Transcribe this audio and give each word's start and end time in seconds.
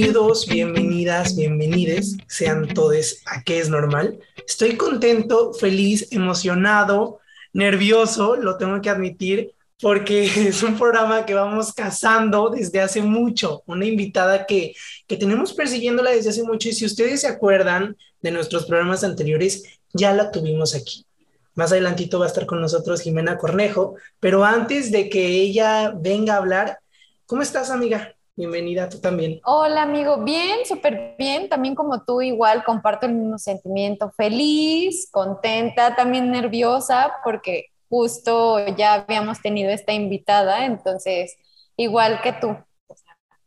Bienvenidos, 0.00 0.46
bienvenidas, 0.46 1.36
bienvenides, 1.36 2.16
sean 2.26 2.68
todos 2.68 3.18
a 3.26 3.42
qué 3.44 3.58
es 3.58 3.68
normal. 3.68 4.18
Estoy 4.48 4.78
contento, 4.78 5.52
feliz, 5.52 6.10
emocionado, 6.10 7.20
nervioso, 7.52 8.36
lo 8.36 8.56
tengo 8.56 8.80
que 8.80 8.88
admitir, 8.88 9.52
porque 9.78 10.24
es 10.48 10.62
un 10.62 10.78
programa 10.78 11.26
que 11.26 11.34
vamos 11.34 11.74
cazando 11.74 12.48
desde 12.48 12.80
hace 12.80 13.02
mucho, 13.02 13.62
una 13.66 13.84
invitada 13.84 14.46
que, 14.46 14.72
que 15.06 15.18
tenemos 15.18 15.52
persiguiéndola 15.52 16.12
desde 16.12 16.30
hace 16.30 16.44
mucho 16.44 16.70
y 16.70 16.72
si 16.72 16.86
ustedes 16.86 17.20
se 17.20 17.28
acuerdan 17.28 17.94
de 18.22 18.30
nuestros 18.30 18.64
programas 18.64 19.04
anteriores, 19.04 19.80
ya 19.92 20.14
la 20.14 20.30
tuvimos 20.30 20.74
aquí. 20.74 21.04
Más 21.54 21.72
adelantito 21.72 22.18
va 22.18 22.24
a 22.24 22.28
estar 22.28 22.46
con 22.46 22.62
nosotros 22.62 23.02
Jimena 23.02 23.36
Cornejo, 23.36 23.96
pero 24.18 24.46
antes 24.46 24.90
de 24.92 25.10
que 25.10 25.26
ella 25.26 25.92
venga 25.94 26.36
a 26.36 26.38
hablar, 26.38 26.78
¿cómo 27.26 27.42
estás 27.42 27.68
amiga? 27.68 28.14
Bienvenida 28.36 28.88
tú 28.88 29.00
también. 29.00 29.40
Hola 29.44 29.82
amigo, 29.82 30.22
bien, 30.24 30.58
súper 30.64 31.14
bien, 31.18 31.48
también 31.48 31.74
como 31.74 32.04
tú 32.04 32.22
igual 32.22 32.64
comparto 32.64 33.06
el 33.06 33.12
mismo 33.12 33.38
sentimiento, 33.38 34.10
feliz, 34.16 35.08
contenta, 35.10 35.96
también 35.96 36.30
nerviosa 36.30 37.12
porque 37.24 37.66
justo 37.88 38.64
ya 38.76 38.94
habíamos 38.94 39.42
tenido 39.42 39.70
esta 39.70 39.92
invitada, 39.92 40.64
entonces 40.64 41.36
igual 41.76 42.20
que 42.22 42.32
tú, 42.32 42.56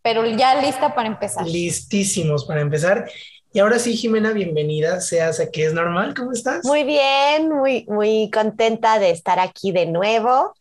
pero 0.01 0.25
ya 0.25 0.61
lista 0.61 0.93
para 0.93 1.07
empezar. 1.07 1.47
Listísimos 1.47 2.45
para 2.45 2.61
empezar. 2.61 3.09
Y 3.53 3.59
ahora 3.59 3.79
sí, 3.79 3.95
Jimena, 3.95 4.31
bienvenida, 4.33 4.99
seas 4.99 5.39
aquí 5.39 5.61
es 5.61 5.73
normal, 5.73 6.13
¿cómo 6.15 6.31
estás? 6.31 6.65
Muy 6.65 6.83
bien, 6.83 7.49
muy, 7.49 7.85
muy 7.87 8.29
contenta 8.31 8.99
de 8.99 9.11
estar 9.11 9.39
aquí 9.39 9.71
de 9.71 9.85
nuevo. 9.85 10.53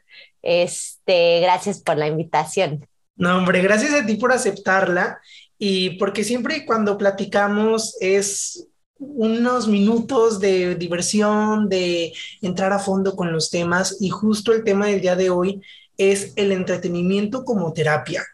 Este, 0.42 1.40
gracias 1.40 1.80
por 1.80 1.96
la 1.96 2.06
invitación. 2.06 2.86
No, 3.16 3.38
hombre, 3.38 3.60
gracias 3.60 3.92
a 3.92 4.06
ti 4.06 4.16
por 4.16 4.32
aceptarla 4.32 5.20
y 5.58 5.90
porque 5.98 6.24
siempre 6.24 6.64
cuando 6.66 6.98
platicamos 6.98 7.96
es 8.00 8.68
unos 8.98 9.68
minutos 9.68 10.40
de 10.40 10.74
diversión, 10.76 11.68
de 11.68 12.12
entrar 12.40 12.72
a 12.72 12.78
fondo 12.78 13.16
con 13.16 13.32
los 13.32 13.50
temas 13.50 13.98
y 14.00 14.10
justo 14.10 14.52
el 14.52 14.64
tema 14.64 14.86
del 14.86 15.00
día 15.00 15.16
de 15.16 15.30
hoy 15.30 15.60
es 15.96 16.32
el 16.36 16.52
entretenimiento 16.52 17.44
como 17.44 17.72
terapia. 17.72 18.24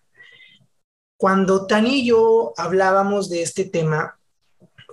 Cuando 1.17 1.67
Tani 1.67 2.01
y 2.01 2.07
yo 2.07 2.53
hablábamos 2.57 3.29
de 3.29 3.43
este 3.43 3.65
tema, 3.65 4.19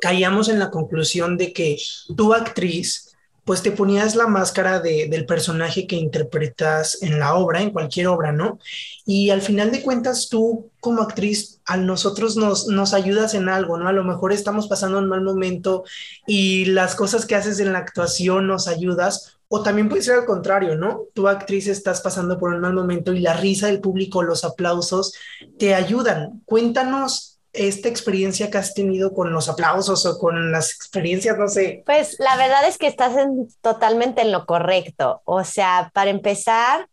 caíamos 0.01 0.49
en 0.49 0.59
la 0.59 0.71
conclusión 0.71 1.37
de 1.37 1.53
que 1.53 1.77
tu 2.15 2.33
actriz, 2.33 3.04
pues 3.45 3.61
te 3.61 3.71
ponías 3.71 4.15
la 4.15 4.25
máscara 4.25 4.79
del 4.79 5.25
personaje 5.27 5.85
que 5.85 5.95
interpretas 5.95 7.01
en 7.03 7.19
la 7.19 7.35
obra, 7.35 7.61
en 7.61 7.69
cualquier 7.69 8.07
obra, 8.07 8.31
¿no? 8.31 8.57
Y 9.05 9.29
al 9.29 9.41
final 9.41 9.71
de 9.71 9.83
cuentas, 9.83 10.29
tú 10.29 10.71
como 10.79 11.03
actriz, 11.03 11.61
a 11.65 11.77
nosotros 11.77 12.37
nos, 12.37 12.67
nos 12.67 12.93
ayudas 12.95 13.35
en 13.35 13.47
algo, 13.47 13.77
¿no? 13.77 13.87
A 13.87 13.93
lo 13.93 14.03
mejor 14.03 14.33
estamos 14.33 14.67
pasando 14.67 14.97
un 14.97 15.07
mal 15.07 15.21
momento 15.21 15.83
y 16.25 16.65
las 16.65 16.95
cosas 16.95 17.27
que 17.27 17.35
haces 17.35 17.59
en 17.59 17.71
la 17.71 17.79
actuación 17.79 18.47
nos 18.47 18.67
ayudas, 18.67 19.37
o 19.47 19.61
también 19.61 19.89
puede 19.89 20.01
ser 20.01 20.15
al 20.15 20.25
contrario, 20.25 20.75
¿no? 20.75 21.03
Tu 21.13 21.27
actriz 21.27 21.67
estás 21.67 22.01
pasando 22.01 22.39
por 22.39 22.51
un 22.51 22.61
mal 22.61 22.73
momento 22.73 23.13
y 23.13 23.19
la 23.19 23.33
risa 23.33 23.67
del 23.67 23.79
público, 23.79 24.23
los 24.23 24.43
aplausos 24.43 25.13
te 25.59 25.75
ayudan. 25.75 26.41
Cuéntanos 26.45 27.34
esta 27.55 27.89
experiencia 27.89 28.49
que 28.49 28.57
has 28.57 28.73
tenido 28.73 29.13
con 29.13 29.31
los 29.31 29.49
aplausos 29.49 30.05
o 30.05 30.17
con 30.17 30.51
las 30.51 30.73
experiencias, 30.73 31.37
no 31.37 31.47
sé? 31.47 31.83
Pues 31.85 32.17
la 32.19 32.35
verdad 32.37 32.67
es 32.67 32.77
que 32.77 32.87
estás 32.87 33.15
totalmente 33.61 34.21
en 34.21 34.31
lo 34.31 34.45
correcto. 34.45 35.21
O 35.25 35.43
sea, 35.43 35.91
para 35.93 36.09
empezar, 36.09 36.87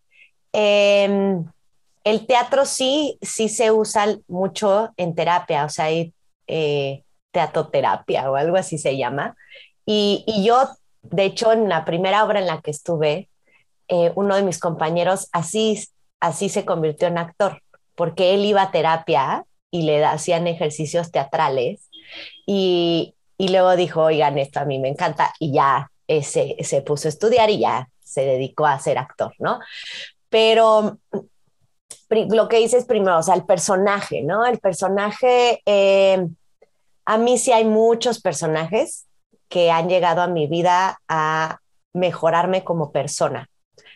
em, 0.52 1.44
el 2.04 2.26
teatro 2.26 2.64
sí, 2.64 3.18
sí 3.22 3.48
se 3.48 3.70
usa 3.70 4.18
mucho 4.28 4.90
en 4.96 5.14
terapia, 5.14 5.64
o 5.64 5.68
sea, 5.68 5.86
hay 5.86 6.12
eh, 6.46 7.04
teatroterapia 7.30 8.30
o 8.30 8.36
algo 8.36 8.56
así 8.56 8.78
se 8.78 8.96
llama. 8.96 9.36
Y, 9.86 10.24
yo, 10.44 10.68
de 11.02 11.24
hecho, 11.24 11.52
en 11.52 11.68
la 11.68 11.84
primera 11.84 12.24
obra 12.24 12.40
en 12.40 12.46
la 12.46 12.60
que 12.60 12.70
estuve, 12.70 13.28
eh, 13.88 14.12
uno 14.14 14.36
de 14.36 14.42
mis 14.42 14.58
compañeros 14.58 15.28
así, 15.32 15.88
así 16.20 16.48
se 16.48 16.64
convirtió 16.64 17.08
en 17.08 17.18
actor, 17.18 17.62
porque 17.94 18.34
él 18.34 18.44
iba 18.44 18.62
a 18.62 18.70
terapia 18.70 19.44
y 19.72 19.82
le 19.82 20.04
hacían 20.04 20.46
ejercicios 20.46 21.10
teatrales 21.10 21.88
y, 22.46 23.14
y, 23.36 23.48
luego 23.48 23.74
dijo, 23.74 24.02
oigan, 24.02 24.38
esto 24.38 24.60
a 24.60 24.64
mí 24.64 24.78
me 24.78 24.88
encanta 24.88 25.32
y 25.40 25.52
ya 25.52 25.90
se, 26.06 26.56
se 26.60 26.82
puso 26.82 27.08
a 27.08 27.10
estudiar 27.10 27.50
y 27.50 27.58
ya 27.60 27.88
se 28.04 28.24
dedicó 28.24 28.66
a 28.66 28.78
ser 28.78 28.98
actor, 28.98 29.32
¿no? 29.38 29.58
Pero 30.28 30.98
lo 32.10 32.48
que 32.48 32.58
dices 32.58 32.84
primero, 32.84 33.18
o 33.18 33.22
sea, 33.22 33.34
el 33.34 33.44
personaje, 33.44 34.22
¿no? 34.22 34.44
El 34.44 34.58
personaje, 34.58 35.62
eh, 35.66 36.26
a 37.04 37.18
mí 37.18 37.38
sí 37.38 37.52
hay 37.52 37.64
muchos 37.64 38.20
personajes 38.20 39.06
que 39.48 39.70
han 39.70 39.88
llegado 39.88 40.22
a 40.22 40.26
mi 40.26 40.46
vida 40.46 41.00
a 41.08 41.58
mejorarme 41.94 42.64
como 42.64 42.92
persona, 42.92 43.48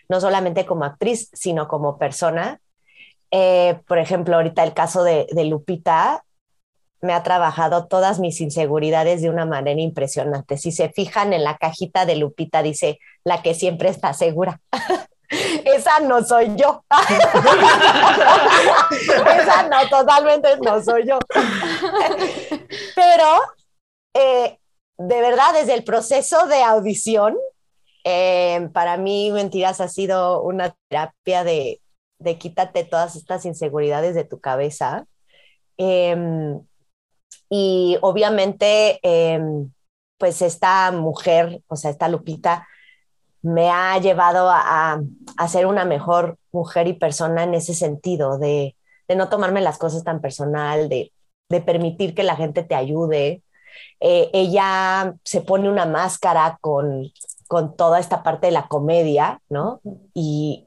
no 0.08 0.20
solamente 0.20 0.66
como 0.66 0.84
actriz, 0.84 1.30
sino 1.32 1.68
como 1.68 1.98
persona. 1.98 2.60
Eh, 3.30 3.80
por 3.86 3.98
ejemplo, 3.98 4.36
ahorita 4.36 4.62
el 4.62 4.74
caso 4.74 5.02
de, 5.02 5.26
Lupita 5.44 6.24
me 7.00 7.12
ha 7.12 7.22
trabajado 7.22 7.86
todas 7.86 8.18
mis 8.18 8.40
inseguridades 8.40 9.22
de 9.22 9.30
una 9.30 9.44
manera 9.44 9.80
impresionante. 9.80 10.58
Si 10.58 10.72
se 10.72 10.88
fijan 10.88 11.32
en 11.32 11.44
la 11.44 11.56
cajita 11.56 12.06
de 12.06 12.16
Lupita, 12.16 12.62
dice 12.62 12.98
la 13.24 13.42
que 13.42 13.54
siempre 13.54 13.90
está 13.90 14.12
segura. 14.12 14.60
Esa 15.28 16.00
no 16.00 16.24
soy 16.24 16.54
yo. 16.56 16.84
Esa 18.90 19.68
no, 19.68 19.88
totalmente 19.88 20.56
no 20.58 20.82
soy 20.82 21.06
yo. 21.06 21.18
Pero 22.94 23.26
eh, 24.14 24.58
de 24.98 25.20
verdad, 25.20 25.52
desde 25.52 25.74
el 25.74 25.84
proceso 25.84 26.46
de 26.46 26.62
audición, 26.62 27.36
eh, 28.04 28.68
para 28.72 28.96
mí 28.96 29.30
Mentiras 29.32 29.80
ha 29.80 29.88
sido 29.88 30.42
una 30.42 30.74
terapia 30.88 31.44
de, 31.44 31.80
de 32.18 32.38
quítate 32.38 32.84
todas 32.84 33.16
estas 33.16 33.44
inseguridades 33.46 34.14
de 34.14 34.24
tu 34.24 34.40
cabeza. 34.40 35.06
Em, 35.76 36.60
y 37.50 37.98
obviamente, 38.02 38.98
em, 39.02 39.70
pues 40.18 40.42
esta 40.42 40.90
mujer, 40.92 41.62
o 41.68 41.76
sea, 41.76 41.90
esta 41.90 42.08
Lupita, 42.08 42.66
me 43.42 43.70
ha 43.70 43.98
llevado 43.98 44.50
a, 44.50 45.00
a, 45.36 45.48
ser 45.48 45.66
una 45.66 45.84
mejor 45.84 46.38
mujer 46.52 46.88
y 46.88 46.94
persona 46.94 47.44
en 47.44 47.54
ese 47.54 47.74
sentido, 47.74 48.38
de, 48.38 48.74
no 49.14 49.28
tomarme 49.28 49.60
las 49.60 49.78
cosas 49.78 50.02
tan 50.04 50.20
personal, 50.20 50.88
de, 50.88 51.12
permitir 51.64 52.14
que 52.14 52.24
la 52.24 52.34
gente 52.34 52.64
te 52.64 52.74
ayude. 52.74 53.42
Eh, 54.00 54.30
ella 54.32 55.14
se 55.22 55.42
pone 55.42 55.70
una 55.70 55.86
máscara 55.86 56.58
con, 56.60 57.12
con 57.46 57.76
toda 57.76 58.00
esta 58.00 58.24
parte 58.24 58.48
de 58.48 58.52
la 58.52 58.66
comedia, 58.66 59.40
¿no? 59.48 59.80
Y, 60.12 60.65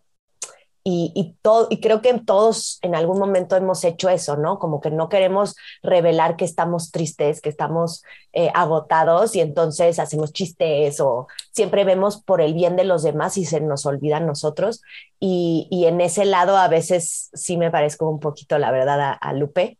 y, 0.83 1.35
todo, 1.41 1.67
y 1.69 1.81
creo 1.81 2.01
que 2.01 2.13
todos 2.19 2.79
en 2.81 2.95
algún 2.95 3.19
momento 3.19 3.55
hemos 3.55 3.83
hecho 3.83 4.09
eso, 4.09 4.37
¿no? 4.37 4.59
Como 4.59 4.81
que 4.81 4.89
no 4.89 5.09
queremos 5.09 5.55
revelar 5.83 6.35
que 6.35 6.45
estamos 6.45 6.91
tristes, 6.91 7.41
que 7.41 7.49
estamos 7.49 8.03
eh, 8.33 8.49
agotados 8.53 9.35
y 9.35 9.41
entonces 9.41 9.99
hacemos 9.99 10.33
chistes 10.33 10.99
o 10.99 11.27
siempre 11.51 11.83
vemos 11.83 12.21
por 12.21 12.41
el 12.41 12.53
bien 12.53 12.75
de 12.75 12.85
los 12.85 13.03
demás 13.03 13.37
y 13.37 13.45
se 13.45 13.61
nos 13.61 13.85
olvidan 13.85 14.25
nosotros. 14.25 14.81
Y, 15.19 15.67
y 15.69 15.85
en 15.85 16.01
ese 16.01 16.25
lado 16.25 16.57
a 16.57 16.67
veces 16.67 17.29
sí 17.33 17.57
me 17.57 17.71
parezco 17.71 18.09
un 18.09 18.19
poquito, 18.19 18.57
la 18.57 18.71
verdad, 18.71 19.17
a, 19.19 19.33
Lupe, 19.33 19.77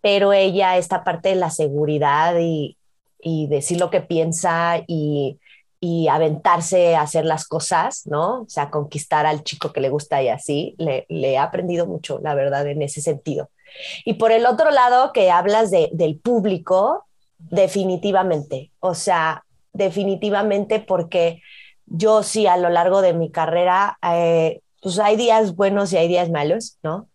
pero 0.00 0.32
ella, 0.32 0.76
esta 0.76 1.04
parte 1.04 1.30
de 1.30 1.36
la 1.36 1.50
seguridad 1.50 2.36
y, 2.40 2.76
y 3.20 3.46
decir 3.48 3.78
lo 3.78 3.90
que 3.90 4.00
piensa 4.00 4.82
y 4.86 5.38
y 5.80 6.08
aventarse 6.08 6.96
a 6.96 7.02
hacer 7.02 7.24
las 7.24 7.46
cosas, 7.46 8.06
¿no? 8.06 8.42
O 8.42 8.48
sea, 8.48 8.70
conquistar 8.70 9.26
al 9.26 9.44
chico 9.44 9.72
que 9.72 9.80
le 9.80 9.90
gusta 9.90 10.22
y 10.22 10.28
así, 10.28 10.74
le, 10.78 11.06
le 11.08 11.32
he 11.32 11.38
aprendido 11.38 11.86
mucho, 11.86 12.18
la 12.22 12.34
verdad, 12.34 12.66
en 12.66 12.82
ese 12.82 13.00
sentido. 13.00 13.50
Y 14.04 14.14
por 14.14 14.32
el 14.32 14.46
otro 14.46 14.70
lado, 14.70 15.12
que 15.12 15.30
hablas 15.30 15.70
de, 15.70 15.90
del 15.92 16.18
público, 16.18 17.04
definitivamente, 17.38 18.72
o 18.80 18.94
sea, 18.94 19.44
definitivamente 19.72 20.80
porque 20.80 21.40
yo 21.86 22.22
sí 22.22 22.46
a 22.46 22.56
lo 22.56 22.68
largo 22.68 23.00
de 23.00 23.14
mi 23.14 23.30
carrera, 23.30 23.98
eh, 24.02 24.60
pues 24.82 24.98
hay 24.98 25.16
días 25.16 25.54
buenos 25.54 25.92
y 25.92 25.96
hay 25.96 26.08
días 26.08 26.30
malos, 26.30 26.78
¿no? 26.82 27.08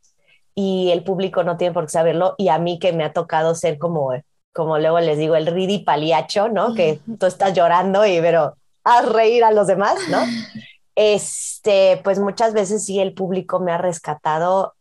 Y 0.56 0.92
el 0.92 1.04
público 1.04 1.44
no 1.44 1.58
tiene 1.58 1.74
por 1.74 1.86
qué 1.86 1.92
saberlo 1.92 2.36
y 2.38 2.50
a 2.50 2.60
mí 2.60 2.80
que 2.80 2.94
me 2.94 3.04
ha 3.04 3.14
tocado 3.14 3.56
ser 3.56 3.78
como 3.78 4.14
como 4.54 4.78
luego 4.78 5.00
les 5.00 5.18
digo, 5.18 5.36
el 5.36 5.48
ridi 5.48 5.80
paliacho, 5.80 6.48
¿no? 6.48 6.76
Que 6.76 7.00
tú 7.20 7.26
estás 7.26 7.54
llorando 7.54 8.06
y 8.06 8.22
pero 8.22 8.56
haz 8.84 9.12
reír 9.12 9.44
a 9.44 9.52
los 9.52 9.68
demás, 9.68 9.96
¿no? 10.10 10.20
Este, 10.96 12.00
pues 12.04 12.20
muchas 12.20 12.54
veces 12.54 12.86
sí 12.86 13.00
el 13.00 13.16
público 13.16 13.60
me 13.60 13.72
ha 13.72 13.80
rescatado 13.80 14.76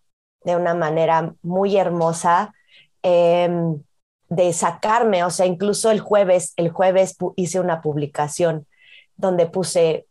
de 0.45 0.57
una 0.57 0.75
manera 0.75 1.35
muy 1.41 1.79
hermosa 1.79 2.53
em, 3.03 3.83
de 4.29 4.53
sacarme, 4.53 5.25
o 5.25 5.31
sea, 5.31 5.47
incluso 5.47 5.91
el 5.91 6.01
jueves, 6.01 6.53
el 6.57 6.69
jueves 6.69 7.17
hice 7.37 7.61
una 7.61 7.81
publicación 7.81 8.67
donde 9.17 9.47
puse, 9.47 10.07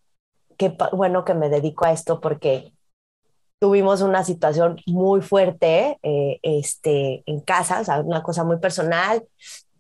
qué 0.58 0.76
bueno 0.92 1.24
que 1.24 1.36
me 1.36 1.50
dedico 1.50 1.86
a 1.86 1.92
esto 1.92 2.20
porque 2.20 2.74
tuvimos 3.62 4.02
una 4.02 4.24
situación 4.24 4.82
muy 4.88 5.22
fuerte 5.22 6.00
eh, 6.02 6.40
este, 6.42 7.22
en 7.28 7.42
casa, 7.42 7.82
o 7.82 7.84
sea, 7.84 8.00
una 8.00 8.24
cosa 8.24 8.44
muy 8.44 8.58
personal, 8.58 9.24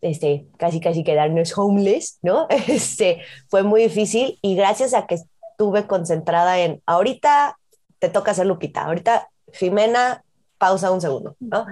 este, 0.01 0.45
casi 0.57 0.79
casi 0.79 1.03
quedarnos 1.03 1.57
homeless, 1.57 2.19
¿no? 2.21 2.45
Este, 2.67 3.21
fue 3.49 3.63
muy 3.63 3.81
difícil 3.81 4.37
y 4.43 4.55
gracias 4.55 4.93
a 4.93 5.07
que 5.07 5.15
estuve 5.15 5.87
concentrada 5.87 6.59
en, 6.59 6.79
ahorita 6.85 7.57
te 7.97 8.09
toca 8.09 8.31
hacer 8.31 8.45
Lupita, 8.45 8.83
ahorita 8.83 9.29
Jimena, 9.51 10.23
pausa 10.59 10.91
un 10.91 11.01
segundo, 11.01 11.35
¿no? 11.39 11.65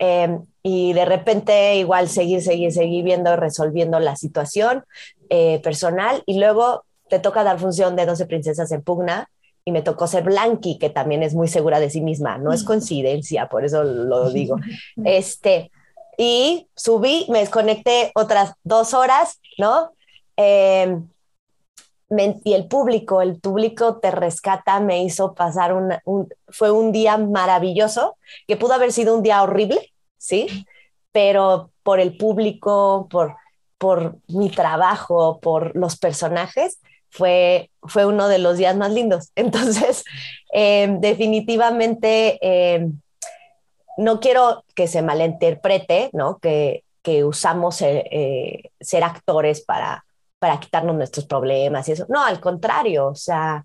Em, 0.00 0.44
y 0.64 0.92
de 0.92 1.04
repente 1.04 1.76
igual 1.76 2.08
seguir, 2.08 2.42
seguir, 2.42 2.72
seguir 2.72 3.04
viendo, 3.04 3.36
resolviendo 3.36 4.00
la 4.00 4.16
situación 4.16 4.84
eh, 5.30 5.60
personal 5.62 6.24
y 6.26 6.40
luego 6.40 6.84
te 7.08 7.20
toca 7.20 7.44
dar 7.44 7.60
función 7.60 7.94
de 7.94 8.06
12 8.06 8.26
princesas 8.26 8.72
en 8.72 8.82
pugna 8.82 9.30
y 9.64 9.72
me 9.72 9.82
tocó 9.82 10.06
ser 10.06 10.24
Blanqui, 10.24 10.78
que 10.78 10.90
también 10.90 11.22
es 11.22 11.34
muy 11.34 11.48
segura 11.48 11.80
de 11.80 11.90
sí 11.90 12.00
misma, 12.00 12.38
no 12.38 12.52
es 12.52 12.64
coincidencia, 12.64 13.48
por 13.48 13.64
eso 13.64 13.82
lo 13.82 14.30
digo. 14.32 14.56
Este, 15.04 15.70
y 16.18 16.68
subí, 16.76 17.26
me 17.30 17.40
desconecté 17.40 18.12
otras 18.14 18.52
dos 18.62 18.94
horas, 18.94 19.40
¿no? 19.58 19.92
Em, 20.36 21.08
y 22.44 22.52
el 22.52 22.68
público, 22.68 23.22
el 23.22 23.40
público 23.40 23.96
te 23.96 24.10
rescata, 24.10 24.78
me 24.78 25.02
hizo 25.02 25.34
pasar 25.34 25.72
un, 25.72 26.28
fue 26.48 26.70
un 26.70 26.92
día 26.92 27.16
maravilloso, 27.16 28.16
que 28.46 28.56
pudo 28.56 28.74
haber 28.74 28.92
sido 28.92 29.16
un 29.16 29.22
día 29.22 29.42
horrible, 29.42 29.92
¿sí? 30.18 30.66
Pero 31.10 31.70
por 31.82 31.98
el 31.98 32.16
público, 32.16 33.08
por, 33.10 33.36
por 33.78 34.18
mi 34.28 34.50
trabajo, 34.50 35.40
por 35.40 35.74
los 35.74 35.96
personajes, 35.96 36.78
fue, 37.14 37.70
fue 37.82 38.06
uno 38.06 38.26
de 38.26 38.38
los 38.38 38.58
días 38.58 38.76
más 38.76 38.92
lindos. 38.92 39.30
Entonces, 39.36 40.04
em, 40.52 41.00
definitivamente, 41.00 42.38
em, 42.42 43.00
no 43.96 44.18
quiero 44.18 44.64
que 44.74 44.88
se 44.88 45.02
malinterprete, 45.02 46.10
¿no? 46.12 46.38
Que, 46.38 46.84
que 47.02 47.22
usamos 47.24 47.80
eh, 47.82 48.04
eh, 48.10 48.70
ser 48.80 49.04
actores 49.04 49.64
para, 49.64 50.04
para 50.40 50.58
quitarnos 50.58 50.96
nuestros 50.96 51.26
problemas 51.26 51.88
y 51.88 51.92
eso. 51.92 52.06
No, 52.08 52.24
al 52.24 52.40
contrario, 52.40 53.06
o 53.08 53.14
sea, 53.14 53.64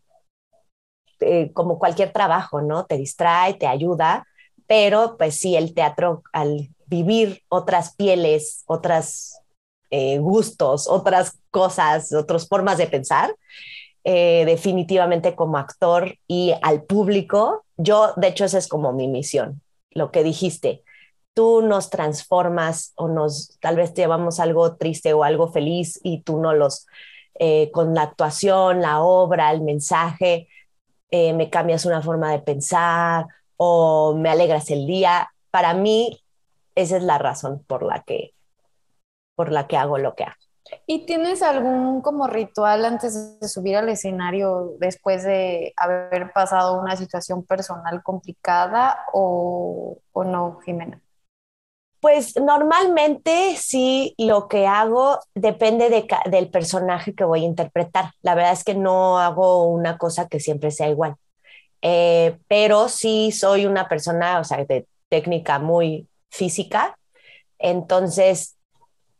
eh, 1.20 1.52
como 1.54 1.80
cualquier 1.80 2.14
trabajo, 2.14 2.62
¿no? 2.62 2.86
Te 2.86 2.98
distrae, 2.98 3.56
te 3.56 3.66
ayuda, 3.66 4.28
pero 4.68 5.18
pues 5.18 5.40
sí, 5.40 5.56
el 5.56 5.74
teatro 5.74 6.22
al 6.32 6.70
vivir 6.86 7.42
otras 7.50 7.96
pieles, 7.96 8.64
otras 8.68 9.39
eh, 9.92 10.20
gustos, 10.20 10.88
otras 10.88 11.40
cosas, 11.50 12.14
otras 12.14 12.48
formas 12.48 12.78
de 12.78 12.88
pensar. 12.88 13.36
Eh, 14.04 14.44
definitivamente 14.46 15.36
como 15.36 15.58
actor 15.58 16.16
y 16.28 16.54
al 16.62 16.84
público, 16.84 17.66
yo 17.76 18.14
de 18.16 18.30
hecho 18.30 18.46
esa 18.46 18.58
es 18.58 18.68
como 18.68 18.94
mi 18.94 19.08
misión, 19.08 19.62
lo 19.92 20.10
que 20.10 20.24
dijiste, 20.24 20.84
tú 21.34 21.62
nos 21.62 21.90
transformas 21.90 22.94
o 22.96 23.10
nos 23.10 23.58
tal 23.60 23.76
vez 23.76 23.94
te 23.94 24.02
llevamos 24.02 24.40
algo 24.40 24.78
triste 24.78 25.14
o 25.14 25.24
algo 25.24 25.52
feliz 25.52 26.00
y 26.02 26.22
tú 26.22 26.40
no 26.40 26.54
los, 26.54 26.88
eh, 27.40 27.72
con 27.72 27.94
la 27.94 28.04
actuación, 28.04 28.82
la 28.82 29.02
obra, 29.02 29.52
el 29.52 29.62
mensaje, 29.62 30.48
me 31.12 31.50
cambias 31.50 31.86
una 31.86 32.04
forma 32.04 32.32
de 32.32 32.40
pensar 32.40 33.26
o 33.58 34.14
me 34.16 34.30
alegras 34.30 34.70
el 34.70 34.86
día. 34.86 35.30
Para 35.50 35.74
mí, 35.74 36.22
esa 36.76 36.98
es 36.98 37.04
la 37.04 37.18
razón 37.18 37.64
por 37.68 37.84
la 37.84 38.04
que 38.04 38.34
por 39.40 39.54
la 39.54 39.68
que 39.68 39.78
hago 39.78 39.98
lo 39.98 40.16
que 40.16 40.26
hago. 40.26 40.36
¿Y 40.86 41.06
tienes 41.06 41.42
algún 41.44 42.02
como 42.02 42.28
ritual 42.28 42.84
antes 42.84 43.40
de 43.40 43.48
subir 43.48 43.78
al 43.78 43.88
escenario 43.88 44.74
después 44.80 45.24
de 45.24 45.72
haber 45.78 46.34
pasado 46.34 46.78
una 46.78 46.98
situación 46.98 47.46
personal 47.46 48.04
complicada 48.04 49.06
o, 49.14 49.98
o 50.12 50.24
no, 50.26 50.60
Jimena? 50.66 51.02
Pues 52.02 52.36
normalmente 52.36 53.56
sí, 53.56 54.14
lo 54.18 54.50
que 54.50 54.68
hago 54.68 55.20
depende 55.34 55.90
de, 55.90 56.06
del 56.30 56.50
personaje 56.50 57.16
que 57.16 57.24
voy 57.24 57.44
a 57.44 57.48
interpretar. 57.48 58.12
La 58.22 58.36
verdad 58.36 58.52
es 58.52 58.66
que 58.66 58.76
no 58.76 59.20
hago 59.20 59.68
una 59.68 59.98
cosa 59.98 60.28
que 60.28 60.42
siempre 60.42 60.70
sea 60.70 60.90
igual. 60.90 61.16
Eh, 61.82 62.38
pero 62.50 62.90
sí 62.90 63.32
soy 63.32 63.66
una 63.66 63.88
persona, 63.88 64.42
o 64.42 64.44
sea, 64.44 64.66
de 64.66 64.86
técnica 65.08 65.60
muy 65.60 66.10
física. 66.30 66.98
Entonces, 67.58 68.58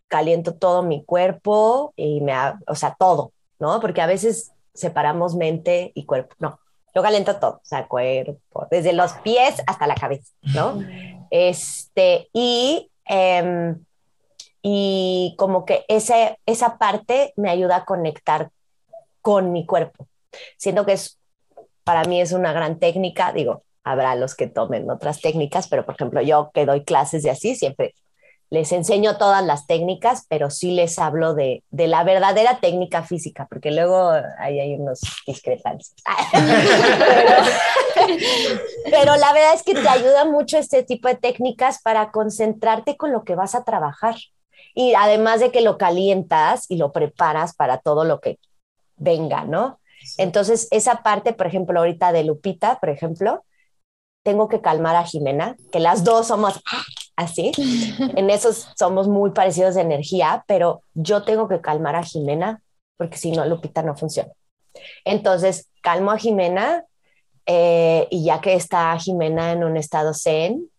caliento 0.10 0.56
todo 0.56 0.84
mi 0.84 1.06
cuerpo 1.06 1.94
y 1.96 2.20
me, 2.20 2.34
o 2.68 2.76
sea, 2.76 2.96
todo, 3.00 3.32
¿no? 3.60 3.80
Porque 3.80 4.02
a 4.02 4.08
veces 4.08 4.52
separamos 4.74 5.36
mente 5.36 5.92
y 5.96 6.06
cuerpo, 6.06 6.36
no, 6.40 6.60
yo 6.94 7.02
caliento 7.02 7.38
todo, 7.38 7.52
o 7.52 7.62
sea, 7.66 7.88
cuerpo, 7.88 8.68
desde 8.70 8.92
los 8.92 9.14
pies 9.14 9.62
hasta 9.68 9.88
la 9.88 9.96
cabeza, 9.96 10.34
¿no? 10.42 10.82
Este, 11.30 12.28
y, 12.34 12.90
em, 13.06 13.84
y 14.62 15.36
como 15.38 15.64
que 15.64 15.86
ese, 15.88 16.40
esa 16.46 16.78
parte 16.78 17.34
me 17.38 17.50
ayuda 17.50 17.78
a 17.78 17.86
conectar 17.86 18.50
con 19.22 19.52
mi 19.52 19.66
cuerpo. 19.66 20.08
Siento 20.58 20.86
que 20.86 20.94
es, 20.94 21.20
para 21.84 22.04
mí 22.04 22.20
es 22.20 22.32
una 22.32 22.52
gran 22.52 22.80
técnica, 22.80 23.32
digo, 23.32 23.64
habrá 23.84 24.16
los 24.16 24.36
que 24.36 24.48
tomen 24.48 24.90
otras 24.90 25.22
técnicas, 25.22 25.68
pero 25.68 25.86
por 25.86 25.96
ejemplo, 25.96 26.22
yo 26.22 26.52
que 26.54 26.66
doy 26.66 26.84
clases 26.84 27.24
de 27.24 27.30
así, 27.30 27.56
siempre 27.56 27.94
les 28.52 28.72
enseño 28.72 29.18
todas 29.18 29.46
las 29.46 29.68
técnicas, 29.68 30.26
pero 30.28 30.50
sí 30.50 30.72
les 30.72 30.98
hablo 30.98 31.36
de, 31.36 31.64
de 31.70 31.88
la 31.88 32.04
verdadera 32.04 32.60
técnica 32.60 33.04
física, 33.04 33.46
porque 33.48 33.70
luego 33.70 34.12
ahí 34.40 34.60
hay 34.60 34.74
unos 34.74 35.02
discrepancias. 35.28 35.96
pero, 38.90 39.16
la 39.18 39.34
verdad 39.34 39.54
es 39.54 39.64
que 39.64 39.76
te 39.76 39.88
ayuda 39.88 40.26
mucho 40.26 40.58
este 40.58 40.84
tipo 40.84 41.08
de 41.08 41.16
técnicas 41.16 41.80
para 41.82 42.12
concentrarte 42.12 42.98
con 42.98 43.12
lo 43.12 43.24
que 43.24 43.36
vas 43.36 43.54
a 43.54 43.64
trabajar. 43.64 44.16
Y 44.74 44.94
además 44.96 45.40
de 45.40 45.52
que 45.52 45.62
lo 45.62 45.78
calientas 45.78 46.66
y 46.70 46.78
lo 46.78 46.92
preparas 46.92 47.56
para 47.56 47.78
todo 47.78 48.04
lo 48.04 48.20
que 48.20 48.40
venga, 48.98 49.44
¿no? 49.44 49.80
Entonces, 50.18 50.68
esa 50.72 51.04
parte, 51.04 51.34
por 51.34 51.48
ejemplo, 51.48 51.80
ahorita 51.80 52.12
de 52.12 52.24
Lupita, 52.24 52.80
por 52.80 52.90
ejemplo, 52.90 53.44
tengo 54.24 54.48
que 54.48 54.62
calmar 54.62 54.96
a 54.96 55.06
Jimena, 55.06 55.56
que 55.72 55.80
las 55.80 56.04
dos 56.04 56.28
somos 56.28 56.62
así. 57.20 57.52
En 58.16 58.30
eso 58.30 58.50
somos 58.76 59.08
muy 59.08 59.32
parecidos 59.32 59.76
de 59.76 59.82
energía, 59.82 60.44
pero 60.48 60.84
yo 60.94 61.24
tengo 61.24 61.48
que 61.48 61.62
calmar 61.62 61.96
a 61.96 62.04
Jimena 62.04 62.62
porque 63.00 63.18
si 63.18 63.32
no, 63.32 63.46
Lupita 63.46 63.82
no 63.82 63.96
funciona. 63.96 64.34
Entonces, 65.06 65.70
calmo 65.82 66.12
a 66.12 66.18
Jimena 66.18 66.84
eh, 67.46 68.08
y 68.12 68.26
ya 68.26 68.42
que 68.42 68.54
está 68.56 68.98
Jimena 69.00 69.54
en 69.54 69.64
un 69.64 69.78
estado 69.78 70.14
zen, 70.14 70.70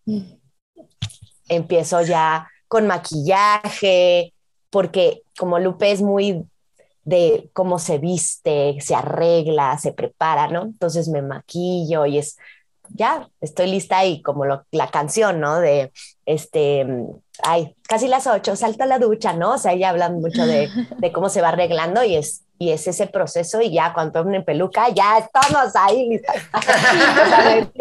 empiezo 1.49 2.03
ya 2.03 2.47
con 2.67 2.85
maquillaje, 2.85 4.35
porque 4.69 5.23
como 5.35 5.57
Lupe 5.57 5.91
es 5.91 6.03
muy 6.03 6.45
de 7.03 7.49
cómo 7.53 7.79
se 7.79 7.97
viste, 7.97 8.77
se 8.81 8.93
arregla, 8.93 9.79
se 9.79 9.91
prepara, 9.91 10.47
¿no? 10.47 10.61
Entonces 10.61 11.07
me 11.09 11.23
maquillo 11.23 12.05
y 12.05 12.19
es 12.19 12.37
ya 12.93 13.29
estoy 13.39 13.67
lista 13.67 14.05
y 14.05 14.21
como 14.21 14.45
la 14.45 14.91
canción, 14.91 15.39
¿no? 15.39 15.59
De, 15.59 15.91
este, 16.33 16.85
ay, 17.43 17.75
casi 17.87 18.07
las 18.07 18.27
ocho, 18.27 18.55
salta 18.55 18.85
a 18.85 18.87
la 18.87 18.99
ducha, 18.99 19.33
¿no? 19.33 19.53
O 19.53 19.57
sea, 19.57 19.73
ella 19.73 19.89
habla 19.89 20.09
mucho 20.09 20.45
de, 20.45 20.69
de, 20.97 21.11
cómo 21.11 21.29
se 21.29 21.41
va 21.41 21.49
arreglando 21.49 22.03
y 22.03 22.15
es, 22.15 22.43
y 22.57 22.71
es 22.71 22.87
ese 22.87 23.07
proceso 23.07 23.61
y 23.61 23.71
ya 23.71 23.93
cuando 23.93 24.23
ponen 24.23 24.45
peluca, 24.45 24.89
ya 24.89 25.17
estamos 25.17 25.75
ahí. 25.75 26.21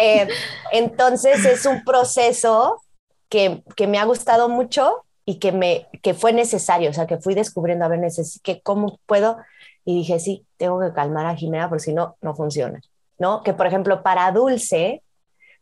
eh, 0.00 0.28
entonces 0.72 1.44
es 1.44 1.66
un 1.66 1.84
proceso 1.84 2.82
que, 3.28 3.62
que, 3.76 3.86
me 3.86 3.98
ha 3.98 4.04
gustado 4.04 4.48
mucho 4.48 5.04
y 5.24 5.38
que, 5.38 5.52
me, 5.52 5.88
que 6.02 6.14
fue 6.14 6.32
necesario, 6.32 6.90
o 6.90 6.92
sea, 6.92 7.06
que 7.06 7.18
fui 7.18 7.34
descubriendo, 7.34 7.84
a 7.84 7.88
ver, 7.88 8.00
que 8.42 8.60
cómo 8.62 8.98
puedo, 9.06 9.38
y 9.84 9.96
dije, 9.96 10.18
sí, 10.20 10.46
tengo 10.56 10.80
que 10.80 10.92
calmar 10.92 11.26
a 11.26 11.34
Jimena 11.34 11.68
porque 11.68 11.84
si 11.84 11.92
no, 11.92 12.16
no 12.20 12.34
funciona. 12.34 12.80
¿no? 13.18 13.42
Que 13.42 13.52
por 13.52 13.66
ejemplo 13.66 14.02
para 14.02 14.30
Dulce 14.32 15.02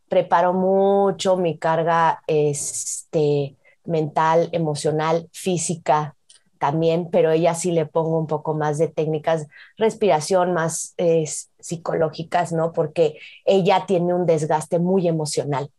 preparo 0.09 0.53
mucho 0.53 1.37
mi 1.37 1.57
carga 1.57 2.21
este, 2.27 3.55
mental, 3.85 4.49
emocional, 4.51 5.29
física 5.31 6.15
también, 6.59 7.09
pero 7.11 7.31
ella 7.31 7.53
sí 7.53 7.71
le 7.71 7.85
pongo 7.85 8.17
un 8.17 8.27
poco 8.27 8.53
más 8.53 8.77
de 8.77 8.87
técnicas, 8.87 9.47
respiración 9.77 10.53
más 10.53 10.95
psicológicas, 11.59 12.51
¿no? 12.51 12.73
Porque 12.73 13.17
ella 13.45 13.85
tiene 13.85 14.13
un 14.13 14.25
desgaste 14.25 14.79
muy 14.79 15.07
emocional. 15.07 15.69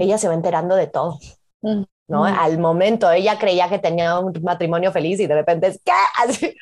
Ella 0.00 0.18
se 0.18 0.28
va 0.28 0.34
enterando 0.34 0.74
de 0.74 0.86
todo. 0.86 1.18
¿No? 2.08 2.24
Al 2.24 2.58
momento 2.58 3.10
ella 3.10 3.38
creía 3.38 3.68
que 3.68 3.78
tenía 3.78 4.18
un 4.18 4.32
matrimonio 4.42 4.90
feliz 4.92 5.20
y 5.20 5.26
de 5.26 5.34
repente 5.34 5.66
es 5.68 5.80
¿qué? 5.84 6.56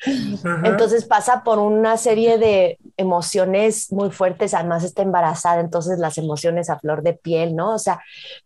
Entonces 0.65 1.05
pasa 1.05 1.45
por 1.45 1.61
una 1.61 1.97
serie 1.97 2.37
de 2.37 2.79
emociones 2.97 3.93
muy 3.93 4.11
fuertes, 4.11 4.55
además 4.55 4.83
está 4.83 5.03
embarazada, 5.03 5.61
entonces 5.61 5.99
las 6.01 6.19
emociones 6.19 6.69
a 6.69 6.79
flor 6.79 7.03
de 7.03 7.15
piel, 7.15 7.55
¿no? 7.55 7.75
O 7.75 7.79
sea, 7.79 8.01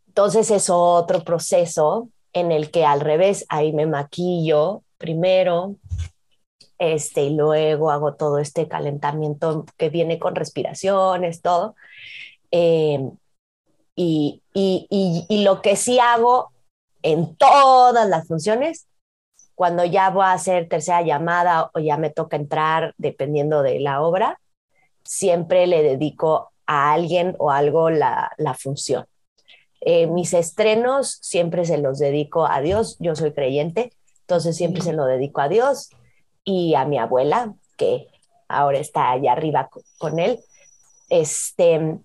entonces 0.08 0.50
es 0.50 0.68
otro 0.68 1.24
proceso 1.24 2.08
en 2.34 2.52
el 2.52 2.70
que 2.70 2.84
al 2.84 3.00
revés, 3.00 3.46
ahí 3.48 3.72
me 3.72 3.86
maquillo 3.86 4.82
primero, 4.98 5.76
este, 6.78 7.24
y 7.24 7.36
luego 7.36 7.90
hago 7.90 8.14
todo 8.14 8.38
este 8.38 8.68
calentamiento 8.68 9.64
que 9.76 9.88
viene 9.88 10.18
con 10.18 10.34
respiraciones, 10.34 11.42
todo. 11.42 11.74
Em, 12.50 13.12
y, 13.96 14.42
y, 14.54 15.26
y, 15.28 15.44
lo 15.44 15.60
que 15.60 15.76
sí 15.76 15.98
hago 15.98 16.52
en 17.02 17.36
todas 17.36 18.08
las 18.08 18.26
funciones, 18.26 18.86
cuando 19.54 19.84
ya 19.84 20.10
voy 20.10 20.24
a 20.24 20.32
hacer 20.32 20.68
tercera 20.68 21.02
llamada 21.02 21.70
o 21.74 21.80
ya 21.80 21.96
me 21.96 22.10
toca 22.10 22.36
entrar, 22.36 22.94
dependiendo 22.96 23.62
de 23.62 23.80
la 23.80 24.00
obra, 24.02 24.40
siempre 25.04 25.66
le 25.66 25.82
dedico 25.82 26.52
a 26.66 26.92
alguien 26.92 27.36
o 27.38 27.50
algo 27.50 27.90
la, 27.90 28.32
la 28.38 28.54
función. 28.54 29.06
Eh, 29.82 30.06
mis 30.06 30.34
estrenos 30.34 31.18
siempre 31.22 31.64
se 31.64 31.78
los 31.78 31.98
dedico 31.98 32.46
a 32.46 32.60
Dios, 32.60 32.96
yo 33.00 33.16
soy 33.16 33.32
creyente, 33.32 33.92
entonces 34.20 34.56
siempre 34.56 34.82
se 34.82 34.92
lo 34.92 35.06
dedico 35.06 35.40
a 35.40 35.48
Dios 35.48 35.90
y 36.44 36.74
a 36.74 36.84
mi 36.84 36.98
abuela, 36.98 37.54
que 37.76 38.08
ahora 38.48 38.78
está 38.78 39.10
allá 39.10 39.32
arriba 39.32 39.70
con 39.98 40.18
él. 40.18 40.40
Este, 41.08 41.98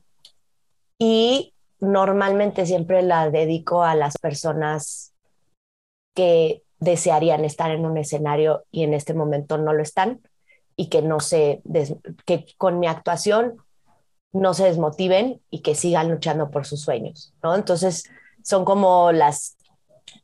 y 0.98 1.54
normalmente 1.80 2.66
siempre 2.66 3.02
la 3.02 3.30
dedico 3.30 3.84
a 3.84 3.96
las 3.96 4.18
personas 4.18 5.14
que 6.14 6.64
desearían 6.80 7.46
estar 7.46 7.72
en 7.72 7.86
un 7.86 7.98
escenario 7.98 8.64
y 8.72 8.84
en 8.84 8.94
este 8.94 9.14
momento 9.14 9.58
no 9.58 9.74
lo 9.74 9.82
están 9.82 10.22
y 10.76 10.88
que 10.88 11.02
no 11.02 11.20
se 11.20 11.62
que 12.26 12.46
con 12.58 12.80
mi 12.80 12.88
actuación 12.88 13.58
no 14.36 14.54
se 14.54 14.66
desmotiven 14.66 15.42
y 15.50 15.62
que 15.62 15.76
sigan 15.76 16.12
luchando 16.12 16.52
por 16.52 16.66
sus 16.66 16.82
sueños, 16.82 17.34
¿no? 17.42 17.56
Entonces, 17.56 18.04
son 18.44 18.66
como 18.66 19.12
las, 19.14 19.58